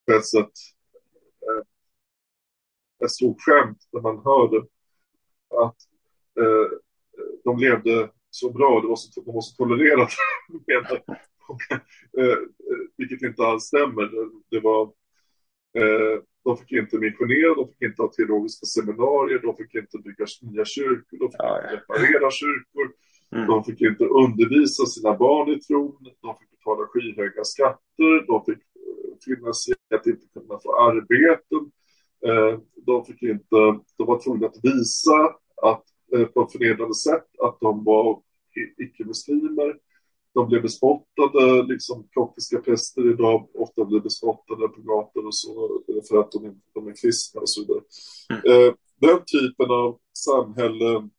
på 0.05 0.13
ett 0.13 0.25
sätt 0.25 0.51
eh, 1.41 1.63
ett 3.05 3.11
stort 3.11 3.37
skämt 3.39 3.77
när 3.91 4.01
man 4.01 4.21
hör 4.25 4.47
det, 4.51 4.67
att 5.57 5.77
eh, 6.39 6.77
de 7.43 7.57
levde 7.57 8.09
så 8.29 8.51
bra, 8.51 8.81
det 8.81 8.87
var 8.87 8.95
så, 8.95 9.21
de 9.21 9.33
var 9.33 9.41
så 9.41 9.55
tolererade, 9.55 10.11
eh, 12.17 12.37
vilket 12.97 13.21
inte 13.21 13.43
alls 13.43 13.63
stämmer. 13.63 14.03
Det, 14.03 14.29
det 14.49 14.59
var, 14.59 14.83
eh, 15.77 16.21
de 16.43 16.57
fick 16.57 16.71
inte 16.71 16.97
missionera, 16.97 17.55
de 17.55 17.67
fick 17.67 17.81
inte 17.81 18.01
ha 18.01 18.11
teologiska 18.11 18.65
seminarier, 18.65 19.39
de 19.39 19.55
fick 19.57 19.75
inte 19.75 19.97
bygga 19.97 20.25
nya 20.41 20.65
kyrkor, 20.65 21.17
de 21.19 21.31
fick 21.31 21.41
inte 21.41 21.75
reparera 21.75 22.31
kyrkor, 22.31 22.93
mm. 23.35 23.47
de 23.47 23.63
fick 23.63 23.81
inte 23.81 24.05
undervisa 24.05 24.85
sina 24.85 25.17
barn 25.17 25.49
i 25.49 25.59
tron, 25.59 25.97
de 26.21 26.37
fick 26.37 26.51
betala 26.51 26.87
skyhöga 26.87 27.43
skatter, 27.43 28.27
de 28.27 28.45
fick 28.45 28.63
finna 29.25 29.53
sig 29.53 29.73
att 29.95 30.07
inte 30.07 30.27
kunna 30.33 30.59
få 30.59 30.75
arbeten, 30.75 31.71
eh, 32.27 32.59
de 32.75 33.05
fick 33.05 33.23
inte, 33.23 33.55
de 33.97 34.07
var 34.07 34.23
tvungna 34.23 34.47
att 34.47 34.59
visa 34.63 35.35
att 35.61 35.83
Eh, 36.15 36.25
på 36.25 36.41
ett 36.41 36.51
förnedrande 36.51 36.95
sätt 36.95 37.27
att 37.43 37.57
de 37.61 37.83
var 37.83 38.21
icke-muslimer. 38.77 39.75
De 40.33 40.47
blev 40.47 40.61
bespottade, 40.61 41.63
liksom 41.63 42.07
koptiska 42.13 42.57
präster 42.57 43.13
idag 43.13 43.49
ofta 43.53 43.85
blir 43.85 43.99
bespottade 43.99 44.67
på 44.67 44.81
gator 44.81 45.25
och 45.25 45.35
så 45.35 45.81
för 46.09 46.19
att 46.19 46.31
de, 46.31 46.61
de 46.73 46.87
är 46.87 46.95
kristna 47.01 47.41
och 47.41 47.49
så 47.49 47.61
vidare. 47.61 47.81
Mm. 48.29 48.67
Eh, 48.67 48.73
den 49.01 49.19
typen 49.19 49.71
av 49.71 49.99
samhälle, 50.13 51.09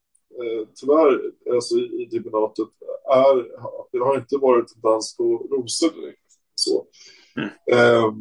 eh, 0.43 0.69
tyvärr, 0.75 1.33
alltså 1.55 1.77
i, 1.77 2.03
i 2.03 2.05
dibinatet, 2.05 2.69
är, 3.11 3.37
det 3.93 3.99
har 3.99 4.17
inte 4.17 4.37
varit 4.37 4.75
en 4.75 4.81
dans 4.81 5.17
på 5.17 5.25
rosor 5.51 6.01
direkt. 6.01 6.21
Så. 6.55 6.87
Mm. 7.37 7.49
Eh, 7.73 8.13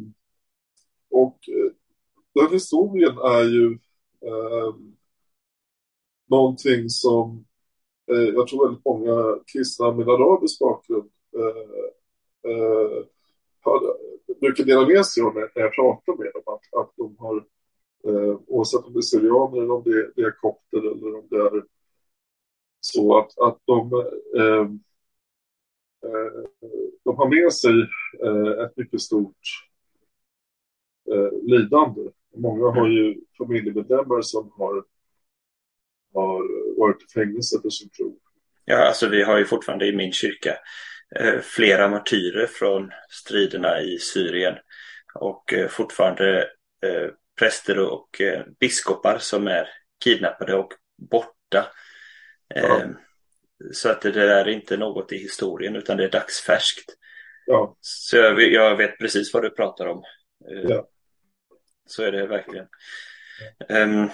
och 1.10 1.38
den 2.34 2.52
historien 2.52 3.18
är 3.18 3.44
ju 3.44 3.78
eh, 4.26 4.74
någonting 6.30 6.88
som 6.88 7.44
eh, 8.10 8.28
jag 8.34 8.48
tror 8.48 8.66
väldigt 8.66 8.84
många 8.84 9.38
kristna 9.52 9.92
med 9.92 10.08
arabisk 10.08 10.58
bakgrund 10.58 11.10
eh, 11.36 12.50
eh, 12.50 13.04
brukar 14.40 14.64
dela 14.64 14.86
med 14.86 15.06
sig 15.06 15.22
av 15.22 15.34
när 15.34 15.50
jag 15.54 15.74
pratar 15.74 16.16
med 16.16 16.30
dem. 16.34 16.42
Att, 16.46 16.80
att 16.80 16.92
de 16.96 17.16
har, 17.18 17.36
eh, 18.08 18.40
oavsett 18.46 18.84
om 18.84 18.92
det 18.92 18.98
är 18.98 19.02
syrianer 19.02 19.62
eller 19.62 19.74
om 19.74 19.82
det, 19.84 20.12
det 20.16 20.22
är 20.22 20.30
kopter 20.30 20.78
eller 20.78 21.18
om 21.18 21.26
det 21.30 21.36
är 21.36 21.62
så 22.92 23.18
att, 23.18 23.38
att 23.38 23.58
de, 23.64 23.92
eh, 24.36 24.66
eh, 26.10 26.44
de 27.04 27.16
har 27.16 27.28
med 27.28 27.52
sig 27.52 27.80
eh, 28.24 28.64
ett 28.64 28.76
mycket 28.76 29.00
stort 29.00 29.40
eh, 31.12 31.42
lidande. 31.42 32.10
Många 32.36 32.70
har 32.70 32.88
ju 32.88 33.20
familjemedlemmar 33.38 34.22
som 34.22 34.52
har 34.58 34.84
har 36.14 36.42
varit 36.78 37.02
i 37.02 37.12
fängelse 37.12 37.60
för 37.62 37.70
sin 37.70 37.90
tro. 37.90 38.18
Ja, 38.64 38.86
alltså 38.86 39.08
vi 39.08 39.22
har 39.22 39.38
ju 39.38 39.44
fortfarande 39.44 39.86
i 39.86 39.96
min 39.96 40.12
kyrka 40.12 40.56
eh, 41.16 41.40
flera 41.40 41.88
martyrer 41.88 42.46
från 42.46 42.90
striderna 43.08 43.80
i 43.80 43.98
Syrien 43.98 44.54
och 45.14 45.52
eh, 45.52 45.68
fortfarande 45.68 46.38
eh, 46.86 47.10
präster 47.38 47.78
och 47.78 48.20
eh, 48.20 48.42
biskopar 48.60 49.18
som 49.18 49.46
är 49.46 49.68
kidnappade 50.04 50.54
och 50.54 50.72
borta. 51.10 51.66
Ja. 52.54 52.80
Eh, 52.80 52.88
så 53.72 53.88
att 53.88 54.00
det 54.00 54.10
där 54.10 54.44
är 54.44 54.48
inte 54.48 54.76
något 54.76 55.12
i 55.12 55.18
historien 55.18 55.76
utan 55.76 55.96
det 55.96 56.04
är 56.04 56.10
dagsfärskt. 56.10 56.94
Ja. 57.46 57.76
Så 57.80 58.16
jag, 58.16 58.40
jag 58.40 58.76
vet 58.76 58.98
precis 58.98 59.34
vad 59.34 59.42
du 59.42 59.50
pratar 59.50 59.86
om. 59.86 60.02
Eh, 60.50 60.64
ja. 60.68 60.88
Så 61.86 62.02
är 62.02 62.12
det 62.12 62.26
verkligen. 62.26 62.66
Um, 63.68 64.10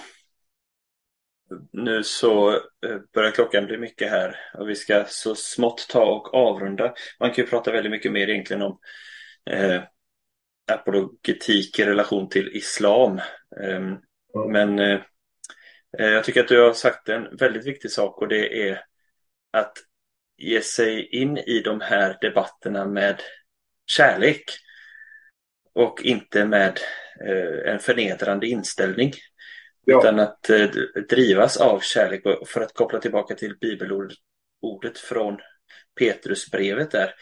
nu 1.71 2.03
så 2.03 2.53
eh, 2.53 2.99
börjar 3.13 3.31
klockan 3.31 3.65
bli 3.65 3.77
mycket 3.77 4.09
här 4.09 4.39
och 4.53 4.69
vi 4.69 4.75
ska 4.75 5.05
så 5.07 5.35
smått 5.35 5.87
ta 5.89 6.05
och 6.05 6.33
avrunda. 6.33 6.93
Man 7.19 7.31
kan 7.31 7.43
ju 7.43 7.49
prata 7.49 7.71
väldigt 7.71 7.91
mycket 7.91 8.11
mer 8.11 8.29
egentligen 8.29 8.61
om 8.61 8.79
eh, 9.49 9.81
apologetik 10.71 11.79
i 11.79 11.85
relation 11.85 12.29
till 12.29 12.55
islam. 12.55 13.19
Mm. 13.61 13.97
Men 14.51 14.79
eh, 14.79 14.99
jag 15.97 16.23
tycker 16.23 16.41
att 16.41 16.47
du 16.47 16.61
har 16.61 16.73
sagt 16.73 17.09
en 17.09 17.37
väldigt 17.37 17.65
viktig 17.65 17.91
sak 17.91 18.21
och 18.21 18.27
det 18.27 18.69
är 18.69 18.81
att 19.51 19.77
ge 20.37 20.61
sig 20.61 21.05
in 21.05 21.37
i 21.37 21.59
de 21.59 21.81
här 21.81 22.17
debatterna 22.21 22.85
med 22.85 23.21
kärlek 23.85 24.43
och 25.73 26.01
inte 26.01 26.45
med 26.45 26.79
eh, 27.27 27.73
en 27.73 27.79
förnedrande 27.79 28.47
inställning. 28.47 29.13
Ja. 29.85 29.99
Utan 29.99 30.19
att 30.19 30.49
eh, 30.49 30.69
drivas 31.09 31.57
av 31.57 31.79
kärlek. 31.79 32.23
För 32.47 32.61
att 32.61 32.73
koppla 32.73 32.99
tillbaka 32.99 33.35
till 33.35 33.57
bibelordet 33.57 34.97
från 34.97 35.37
Petrusbrevet 35.99 36.91
där. 36.91 37.13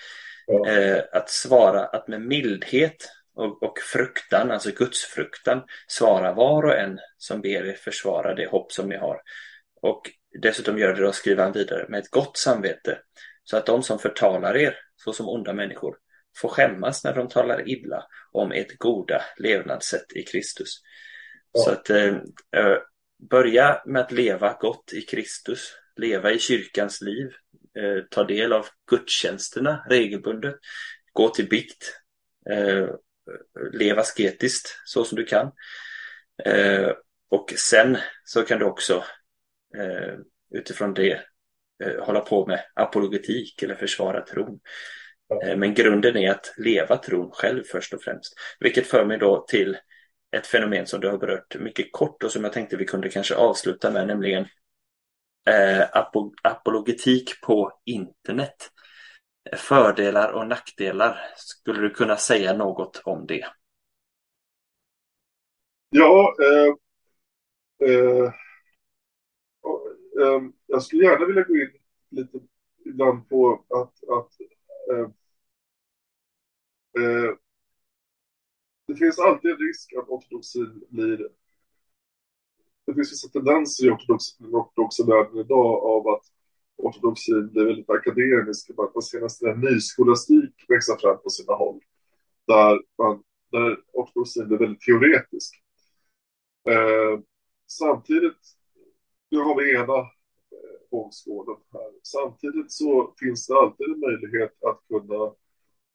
Ja. 0.48 0.70
Eh, 0.70 1.04
att 1.12 1.30
svara 1.30 1.86
att 1.86 2.08
med 2.08 2.22
mildhet 2.22 3.10
och, 3.36 3.64
och 3.64 3.80
fruktan, 3.80 4.52
alltså 4.52 4.72
gudsfruktan, 4.72 5.64
svara 5.88 6.34
var 6.34 6.64
och 6.64 6.78
en 6.78 7.00
som 7.18 7.42
ber 7.42 7.66
er 7.66 7.74
försvara 7.74 8.36
det 8.36 8.48
hopp 8.48 8.72
som 8.72 8.90
ni 8.90 8.98
har. 8.98 9.22
Och 9.82 10.02
dessutom 10.42 10.78
gör 10.78 10.94
det 10.94 11.02
då, 11.02 11.12
skriver 11.12 11.44
han 11.44 11.52
vidare, 11.52 11.86
med 11.90 12.00
ett 12.00 12.12
gott 12.12 12.38
samvete. 12.38 13.00
Så 13.44 13.58
att 13.58 13.66
de 13.66 13.84
som 13.84 14.00
förtalar 14.00 14.58
er, 14.58 14.78
såsom 14.96 15.30
onda 15.30 15.54
människor, 15.54 15.98
får 16.38 16.50
skämmas 16.50 17.04
när 17.04 17.14
de 17.14 17.28
talar 17.28 17.70
illa 17.70 18.04
om 18.32 18.52
ert 18.52 18.78
goda 18.78 19.22
levnadssätt 19.38 20.14
i 20.16 20.24
Kristus. 20.24 20.82
Så 21.58 21.72
att 21.72 21.90
eh, 21.90 22.16
eh, 22.56 22.78
börja 23.30 23.82
med 23.86 24.02
att 24.02 24.12
leva 24.12 24.58
gott 24.60 24.94
i 24.94 25.02
Kristus, 25.02 25.74
leva 25.96 26.32
i 26.32 26.40
kyrkans 26.40 27.02
liv, 27.02 27.28
eh, 27.78 28.04
ta 28.10 28.24
del 28.24 28.54
av 28.54 28.68
gudstjänsterna 28.90 29.86
regelbundet, 29.90 30.56
gå 31.14 31.30
till 31.30 31.50
bikt, 31.50 32.00
eh, 32.50 32.88
leva 33.74 34.04
sketiskt 34.04 34.82
så 34.86 35.04
som 35.04 35.16
du 35.16 35.26
kan. 35.26 35.52
Eh, 36.46 36.92
och 37.30 37.54
sen 37.58 37.98
så 38.24 38.44
kan 38.44 38.60
du 38.60 38.66
också 38.66 39.04
eh, 39.78 40.14
utifrån 40.52 40.94
det 40.94 41.12
eh, 41.84 42.04
hålla 42.06 42.20
på 42.20 42.46
med 42.46 42.60
apologetik 42.74 43.64
eller 43.64 43.76
försvara 43.76 44.22
tron. 44.22 44.60
Eh, 45.44 45.58
men 45.58 45.74
grunden 45.74 46.18
är 46.18 46.32
att 46.32 46.54
leva 46.58 46.98
tron 46.98 47.32
själv 47.32 47.64
först 47.64 47.94
och 47.94 48.04
främst. 48.04 48.34
Vilket 48.60 48.88
för 48.88 49.06
mig 49.06 49.18
då 49.18 49.46
till 49.48 49.78
ett 50.36 50.48
fenomen 50.48 50.88
som 50.88 51.02
du 51.02 51.10
har 51.10 51.18
berört 51.18 51.56
mycket 51.60 51.92
kort 51.92 52.24
och 52.24 52.32
som 52.32 52.44
jag 52.44 52.54
tänkte 52.54 52.78
vi 52.78 52.86
kunde 52.86 53.10
kanske 53.10 53.36
avsluta 53.36 53.92
med, 53.92 54.08
nämligen 54.08 54.46
eh, 55.48 55.86
apologetik 56.44 57.42
på 57.42 57.82
internet. 57.86 58.70
Fördelar 59.52 60.32
och 60.34 60.48
nackdelar. 60.48 61.18
Skulle 61.36 61.82
du 61.82 61.90
kunna 61.90 62.18
säga 62.18 62.54
något 62.54 63.02
om 63.06 63.26
det? 63.28 63.46
Ja, 65.90 66.36
eh, 66.42 66.74
eh, 67.90 68.26
eh, 70.22 70.42
jag 70.68 70.84
skulle 70.84 71.04
gärna 71.04 71.26
vilja 71.26 71.44
gå 71.44 71.56
in 71.56 71.72
lite 72.10 72.40
ibland 72.86 73.30
på 73.30 73.66
att, 73.70 74.10
att 74.10 74.32
eh, 74.92 75.10
eh, 77.04 77.36
det 78.88 78.96
finns 78.96 79.20
alltid 79.20 79.52
en 79.52 79.58
risk 79.58 79.94
att 79.94 80.10
ortodoxin 80.10 80.84
blir... 80.90 81.30
Det 82.86 82.94
finns 82.94 83.12
vissa 83.12 83.30
tendenser 83.30 83.86
i 83.88 83.90
ortodoxa 83.90 85.04
världen 85.06 85.38
idag 85.38 85.84
av 85.84 86.08
att 86.08 86.33
ortodoxin 86.78 87.50
blir 87.52 87.66
väldigt 87.66 87.90
akademisk. 87.90 88.70
Man 88.78 89.02
ser 89.02 89.22
nästan 89.22 89.50
en 89.50 89.60
nyskolastik 89.60 90.66
växa 90.68 90.98
fram 90.98 91.18
på 91.24 91.30
sina 91.30 91.54
håll. 91.54 91.80
Där, 92.48 92.82
man, 92.98 93.24
där 93.52 93.80
ortodoxin 93.94 94.48
blir 94.48 94.58
väldigt 94.58 94.82
teoretisk. 94.82 95.64
Eh, 96.70 97.20
samtidigt, 97.68 98.42
nu 99.32 99.38
har 99.38 99.62
vi 99.62 99.76
ena 99.76 99.98
eh, 99.98 100.80
vågskålen 100.92 101.58
här. 101.74 101.92
Samtidigt 102.04 102.72
så 102.72 103.14
finns 103.20 103.48
det 103.48 103.56
alltid 103.56 103.88
en 103.88 104.00
möjlighet 104.00 104.64
att 104.64 104.82
kunna 104.88 105.34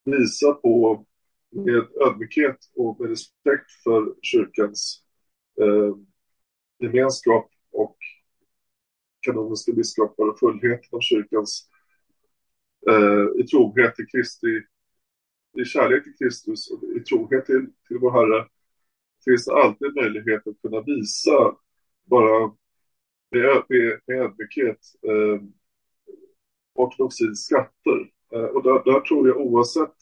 visa 0.05 0.53
på 0.53 1.07
med 1.51 1.87
ödmjukhet 2.01 2.59
och 2.77 3.01
med 3.01 3.11
respekt 3.11 3.71
för 3.85 4.15
kyrkans 4.23 5.05
eh, 5.61 5.95
gemenskap 6.79 7.51
och 9.19 9.25
kanoniska 9.25 9.73
biskopar 9.73 10.29
och 10.29 10.39
fullheten 10.39 10.89
av 10.93 11.01
kyrkans 11.01 11.69
eh, 12.91 13.41
i 13.41 13.47
trohet 13.47 13.95
till 13.95 14.07
Kristi, 14.07 14.63
i 15.59 15.65
kärlek 15.65 16.05
till 16.05 16.17
Kristus 16.19 16.71
och 16.71 16.83
i 16.97 17.01
trohet 17.01 17.47
till, 17.47 17.67
till 17.89 17.99
vår 17.99 18.11
Herre 18.11 18.49
finns 19.25 19.45
det 19.45 19.55
alltid 19.55 19.95
möjlighet 19.95 20.47
att 20.47 20.63
kunna 20.63 20.81
visa 20.81 21.57
bara 22.05 22.47
med, 23.31 23.65
med, 23.69 24.01
med 24.07 24.17
ödmjukhet 24.17 24.79
eh, 25.03 25.43
ortodoxins 26.75 27.45
skatter. 27.45 28.11
Eh, 28.33 28.45
och 28.45 28.63
där, 28.63 28.93
där, 28.93 29.01
tror 29.01 29.29
jag 29.29 29.37
oavsett 29.37 29.95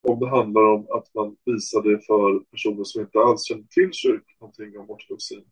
om 0.00 0.20
det 0.20 0.28
handlar 0.28 0.62
om 0.62 0.86
att 0.90 1.14
man 1.14 1.36
visar 1.44 1.82
det 1.82 2.06
för 2.06 2.38
personer 2.50 2.84
som 2.84 3.00
inte 3.00 3.18
alls 3.18 3.44
känner 3.44 3.64
till 3.70 3.92
kyrkan 3.92 4.36
någonting 4.40 4.78
om 4.78 4.90
ortodoxin. 4.90 5.44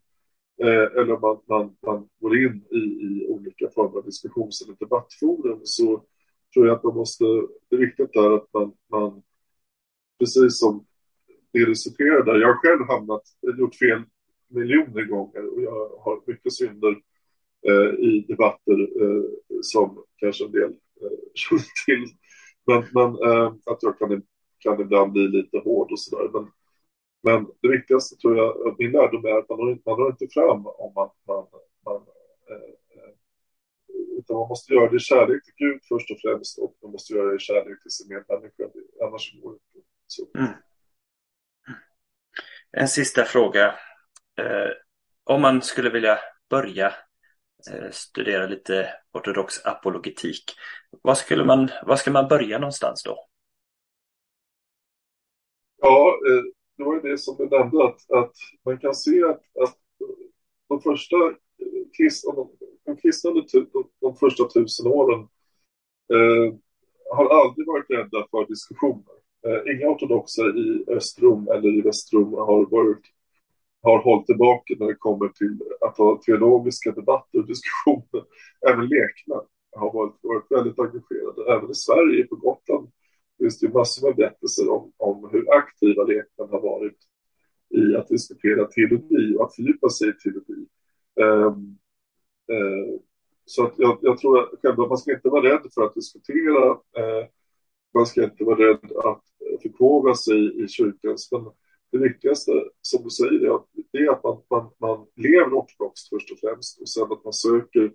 Eh, 0.63 0.99
eller 0.99 1.19
man, 1.19 1.39
man, 1.49 1.75
man 1.85 2.09
går 2.19 2.37
in 2.37 2.63
i, 2.71 2.77
i 2.77 3.27
olika 3.29 3.69
former 3.69 3.97
av 3.97 4.05
diskussions 4.05 4.61
eller 4.61 4.75
debattforum 4.79 5.59
så 5.63 6.03
tror 6.53 6.67
jag 6.67 6.75
att 6.75 6.83
man 6.83 6.95
måste, 6.95 7.23
det 7.69 7.75
är 7.75 7.79
viktigt 7.79 8.13
där 8.13 8.35
att 8.35 8.53
man, 8.53 8.73
man 8.91 9.23
precis 10.19 10.59
som 10.59 10.85
det 11.53 11.65
du 11.65 11.75
citerade, 11.75 12.31
där, 12.31 12.39
jag 12.39 12.47
har 12.47 12.55
själv 12.55 12.87
hamnat, 12.87 13.21
gjort 13.59 13.75
fel 13.75 14.03
miljoner 14.47 15.03
gånger 15.03 15.53
och 15.53 15.61
jag 15.61 15.89
har 15.99 16.21
mycket 16.27 16.53
synder 16.53 16.95
eh, 17.67 17.99
i 17.99 18.25
debatter 18.27 19.03
eh, 19.03 19.23
som 19.61 20.03
kanske 20.17 20.45
en 20.45 20.51
del 20.51 20.71
eh, 21.01 21.17
känner 21.33 21.85
till. 21.85 22.05
Men, 22.67 22.83
men 22.93 23.29
eh, 23.29 23.53
att 23.65 23.83
jag 23.83 23.99
kan, 23.99 24.23
kan 24.59 24.81
ibland 24.81 25.11
bli 25.11 25.27
lite 25.27 25.57
hård 25.57 25.91
och 25.91 25.99
sådär. 25.99 26.29
Men, 26.33 26.47
men 27.27 27.47
det 27.61 27.69
viktigaste 27.77 28.15
tror 28.15 28.37
jag, 28.37 28.75
min 28.79 28.91
lärdom 28.91 29.25
är 29.25 29.37
att 29.39 29.49
man 29.49 29.59
når, 29.59 29.77
man 29.85 29.99
når 29.99 30.09
inte 30.11 30.27
fram 30.33 30.61
om 30.67 30.91
man, 30.95 31.09
man, 31.27 31.45
man 31.85 32.01
eh, 32.51 32.77
utan 34.19 34.37
man 34.37 34.47
måste 34.47 34.73
göra 34.73 34.89
det 34.89 34.95
i 34.95 34.99
kärlek 34.99 35.43
till 35.45 35.53
Gud 35.57 35.79
först 35.89 36.11
och 36.11 36.17
främst 36.21 36.59
och 36.59 36.77
man 36.81 36.91
måste 36.91 37.13
göra 37.13 37.29
det 37.29 37.35
i 37.35 37.39
kärlek 37.39 37.81
till 37.81 37.91
sin 37.91 38.07
medmänniska. 38.07 38.63
Annars 39.05 39.41
går 39.41 39.51
det 39.51 39.59
inte. 39.77 39.87
Så. 40.07 40.27
Mm. 40.37 40.51
En 42.71 42.87
sista 42.87 43.25
fråga. 43.25 43.65
Eh, 44.39 44.71
om 45.23 45.41
man 45.41 45.61
skulle 45.61 45.89
vilja 45.89 46.19
börja 46.49 46.87
eh, 47.71 47.91
studera 47.91 48.47
lite 48.47 48.89
ortodox 49.13 49.65
apologetik, 49.65 50.43
var, 51.01 51.15
skulle 51.15 51.45
man, 51.45 51.69
var 51.85 51.95
ska 51.95 52.11
man 52.11 52.27
börja 52.27 52.59
någonstans 52.59 53.03
då? 53.03 53.27
Ja, 55.81 56.19
eh, 56.29 56.56
det 56.77 56.83
var 56.83 56.93
ju 56.93 57.01
det 57.01 57.17
som 57.17 57.35
du 57.37 57.47
nämnde, 57.49 57.83
att, 57.85 58.11
att 58.11 58.33
man 58.65 58.77
kan 58.77 58.95
se 58.95 59.23
att, 59.23 59.43
att 59.63 59.77
de 60.69 60.81
första 60.81 61.15
eh, 61.15 61.33
kristna, 61.97 62.33
de, 62.85 62.97
kristna 62.97 63.31
typ, 63.31 63.73
de, 63.73 63.89
de 64.01 64.15
första 64.15 64.43
tusen 64.43 64.87
åren 64.87 65.19
eh, 66.13 66.53
har 67.11 67.43
aldrig 67.43 67.67
varit 67.67 67.89
rädda 67.89 68.27
för 68.31 68.47
diskussioner. 68.47 69.17
Eh, 69.47 69.75
inga 69.75 69.89
ortodoxa 69.89 70.41
i 70.41 70.85
Östrom 70.87 71.47
eller 71.47 71.77
i 71.77 71.81
Västrom 71.81 72.33
har, 72.33 72.65
varit, 72.65 73.05
har 73.81 73.99
hållit 73.99 74.25
tillbaka 74.25 74.73
när 74.79 74.87
det 74.87 74.95
kommer 74.95 75.27
till 75.27 75.57
att 75.81 75.97
ha 75.97 76.21
teologiska 76.25 76.91
debatter 76.91 77.39
och 77.39 77.47
diskussioner. 77.47 78.25
Även 78.69 78.87
lekmän 78.87 79.45
har 79.75 79.93
varit, 79.93 80.15
varit 80.21 80.51
väldigt 80.51 80.79
engagerade. 80.79 81.53
Även 81.53 81.71
i 81.71 81.75
Sverige, 81.75 82.27
på 82.27 82.35
Gotland, 82.35 82.89
finns 83.37 83.59
det 83.59 83.73
massor 83.73 84.07
med 84.07 84.15
berättelser 84.15 84.69
om, 84.69 84.91
om 84.97 85.29
hur 85.31 85.53
aktiva 85.53 86.03
lekmän 86.03 86.49
har 86.49 86.61
varit 86.61 86.97
i 87.69 87.95
att 87.95 88.07
diskutera 88.07 88.65
teologi 88.65 89.35
och 89.37 89.43
att 89.43 89.55
fördjupa 89.55 89.89
sig 89.89 90.09
i 90.09 90.13
teologi. 90.13 90.67
Um, 91.15 91.77
uh, 92.51 92.99
så 93.45 93.65
att 93.65 93.73
jag, 93.77 93.99
jag 94.01 94.17
tror 94.17 94.39
att 94.39 94.49
själva, 94.61 94.87
man 94.87 94.97
ska 94.97 95.13
inte 95.13 95.29
vara 95.29 95.53
rädd 95.53 95.71
för 95.73 95.81
att 95.81 95.95
diskutera 95.95 96.69
uh, 96.71 97.27
man 97.93 98.05
ska 98.05 98.23
inte 98.23 98.43
vara 98.43 98.69
rädd 98.69 98.91
att 99.05 99.23
förkovra 99.61 100.15
sig 100.15 100.63
i 100.63 100.67
kyrkan. 100.67 101.17
Men 101.31 101.45
det 101.91 101.97
viktigaste, 101.97 102.51
som 102.81 103.03
du 103.03 103.09
säger, 103.09 103.45
är 103.45 103.55
att, 103.55 103.65
det 103.91 103.97
är 103.97 104.11
att 104.11 104.23
man, 104.23 104.41
man, 104.49 104.69
man 104.77 105.07
lever 105.15 105.53
ortodoxt 105.53 106.09
först 106.09 106.31
och 106.31 106.39
främst 106.39 106.81
och 106.81 106.89
sen 106.89 107.03
att 107.03 107.23
man 107.23 107.33
söker 107.33 107.91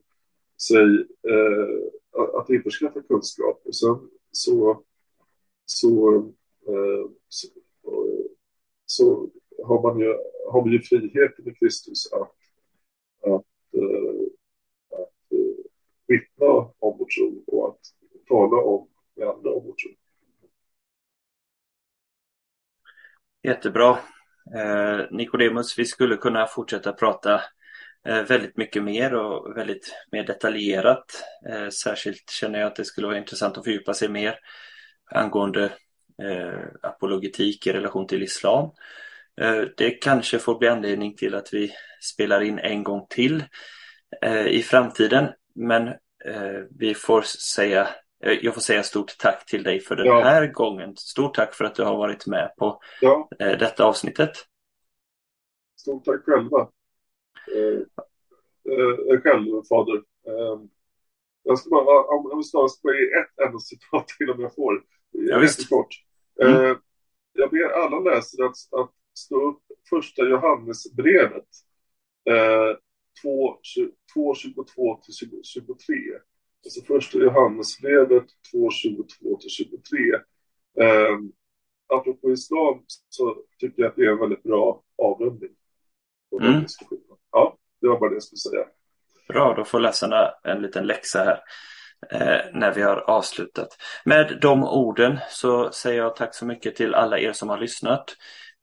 sig 0.68 1.06
eh, 1.28 2.40
att 2.40 2.50
införskaffa 2.50 3.02
kunskap. 3.02 3.62
Och 3.64 3.76
sen 3.76 3.96
så, 4.30 4.84
så, 5.72 6.16
eh, 6.68 7.10
så, 7.28 7.48
så, 8.86 9.30
har 9.64 9.82
man 9.82 9.98
ju, 9.98 10.14
har 10.50 10.60
man 10.62 10.72
ju 10.72 10.82
friheten 10.82 11.48
i 11.48 11.54
Kristus 11.54 12.12
att, 12.12 12.34
att, 13.20 13.74
eh, 13.74 14.22
att 14.90 15.32
eh, 15.32 15.64
vittna 16.06 16.46
om 16.78 16.98
vår 16.98 17.06
tro 17.16 17.44
och 17.46 17.68
att 17.68 17.80
tala 18.28 18.62
om 18.62 18.88
med 19.14 19.28
andra 19.28 19.50
om 19.50 19.64
vår 19.66 19.74
tro. 19.74 19.90
Jättebra. 23.42 23.98
Eh, 24.56 25.06
Nikodemus, 25.10 25.78
vi 25.78 25.84
skulle 25.84 26.16
kunna 26.16 26.46
fortsätta 26.46 26.92
prata 26.92 27.40
eh, 28.06 28.22
väldigt 28.22 28.56
mycket 28.56 28.82
mer 28.82 29.14
och 29.14 29.56
väldigt 29.56 29.94
mer 30.12 30.24
detaljerat. 30.24 31.04
Eh, 31.50 31.68
särskilt 31.68 32.30
känner 32.30 32.58
jag 32.58 32.66
att 32.66 32.76
det 32.76 32.84
skulle 32.84 33.06
vara 33.06 33.18
intressant 33.18 33.58
att 33.58 33.64
fördjupa 33.64 33.94
sig 33.94 34.08
mer 34.08 34.38
angående 35.14 35.72
eh, 36.22 36.64
apologetik 36.82 37.66
i 37.66 37.72
relation 37.72 38.06
till 38.06 38.22
islam. 38.22 38.70
Eh, 39.40 39.62
det 39.76 39.90
kanske 39.90 40.38
får 40.38 40.58
bli 40.58 40.68
anledning 40.68 41.16
till 41.16 41.34
att 41.34 41.54
vi 41.54 41.72
spelar 42.00 42.40
in 42.40 42.58
en 42.58 42.84
gång 42.84 43.06
till 43.10 43.44
eh, 44.22 44.46
i 44.46 44.62
framtiden. 44.62 45.28
Men 45.54 45.94
vi 46.70 46.94
får 46.94 47.22
säga 47.22 47.88
jag 48.18 48.54
får 48.54 48.60
säga 48.60 48.82
stort 48.82 49.18
tack 49.18 49.46
till 49.46 49.62
dig 49.62 49.80
för 49.80 49.96
den 49.96 50.06
ja. 50.06 50.20
här 50.20 50.46
gången. 50.46 50.96
Stort 50.96 51.34
tack 51.34 51.54
för 51.54 51.64
att 51.64 51.74
du 51.74 51.82
har 51.82 51.96
varit 51.96 52.26
med 52.26 52.54
på 52.56 52.80
ja. 53.00 53.28
Detta 53.38 53.84
avsnittet. 53.84 54.30
Stort 55.76 56.04
tack 56.04 56.24
själva. 56.24 56.68
Eh, 57.54 59.20
själv, 59.20 59.62
fader. 59.68 60.02
Jag 61.42 61.58
ska 61.58 61.70
bara, 61.70 62.34
jag 62.34 62.46
snarast 62.46 62.82
bara 62.82 62.94
ge 62.94 63.06
ett 63.06 63.46
enda 63.46 63.58
citat 63.58 64.08
till 64.08 64.30
om 64.30 64.40
jag 64.40 64.54
får. 64.54 64.82
Ja, 65.12 65.38
visst. 65.38 65.68
Kort. 65.68 65.94
Mm. 66.42 66.64
Eh, 66.64 66.76
jag 67.32 67.50
ber 67.50 67.68
alla 67.68 68.00
läsare 68.00 68.46
att, 68.46 68.80
att 68.80 68.90
slå 69.14 69.48
upp 69.48 69.62
första 69.90 70.22
Johannesbrevet. 70.22 71.48
Eh, 72.30 72.76
2.22 73.24 75.00
till 75.02 75.42
23. 75.44 75.94
Alltså 76.64 76.80
första 76.86 77.18
Johannesbrevet 77.18 78.26
2.22-23. 78.54 80.14
Eh, 80.80 81.18
apropå 81.86 82.32
islam 82.32 82.84
så 83.08 83.36
tycker 83.58 83.82
jag 83.82 83.90
att 83.90 83.96
det 83.96 84.04
är 84.04 84.10
en 84.10 84.18
väldigt 84.18 84.42
bra 84.42 84.82
avrundning. 84.98 85.50
Mm. 86.40 86.64
Ja, 87.30 87.58
det 87.80 87.88
var 87.88 88.00
bara 88.00 88.10
det 88.10 88.16
jag 88.16 88.22
skulle 88.22 88.38
säga. 88.38 88.66
Bra, 89.28 89.54
då 89.54 89.64
får 89.64 89.80
läsarna 89.80 90.34
en 90.44 90.62
liten 90.62 90.86
läxa 90.86 91.24
här 91.24 91.40
Eh, 92.10 92.40
när 92.52 92.74
vi 92.74 92.82
har 92.82 92.96
avslutat. 92.96 93.68
Med 94.04 94.38
de 94.40 94.64
orden 94.64 95.18
så 95.28 95.72
säger 95.72 95.98
jag 95.98 96.16
tack 96.16 96.34
så 96.34 96.46
mycket 96.46 96.76
till 96.76 96.94
alla 96.94 97.18
er 97.18 97.32
som 97.32 97.48
har 97.48 97.58
lyssnat. 97.58 98.04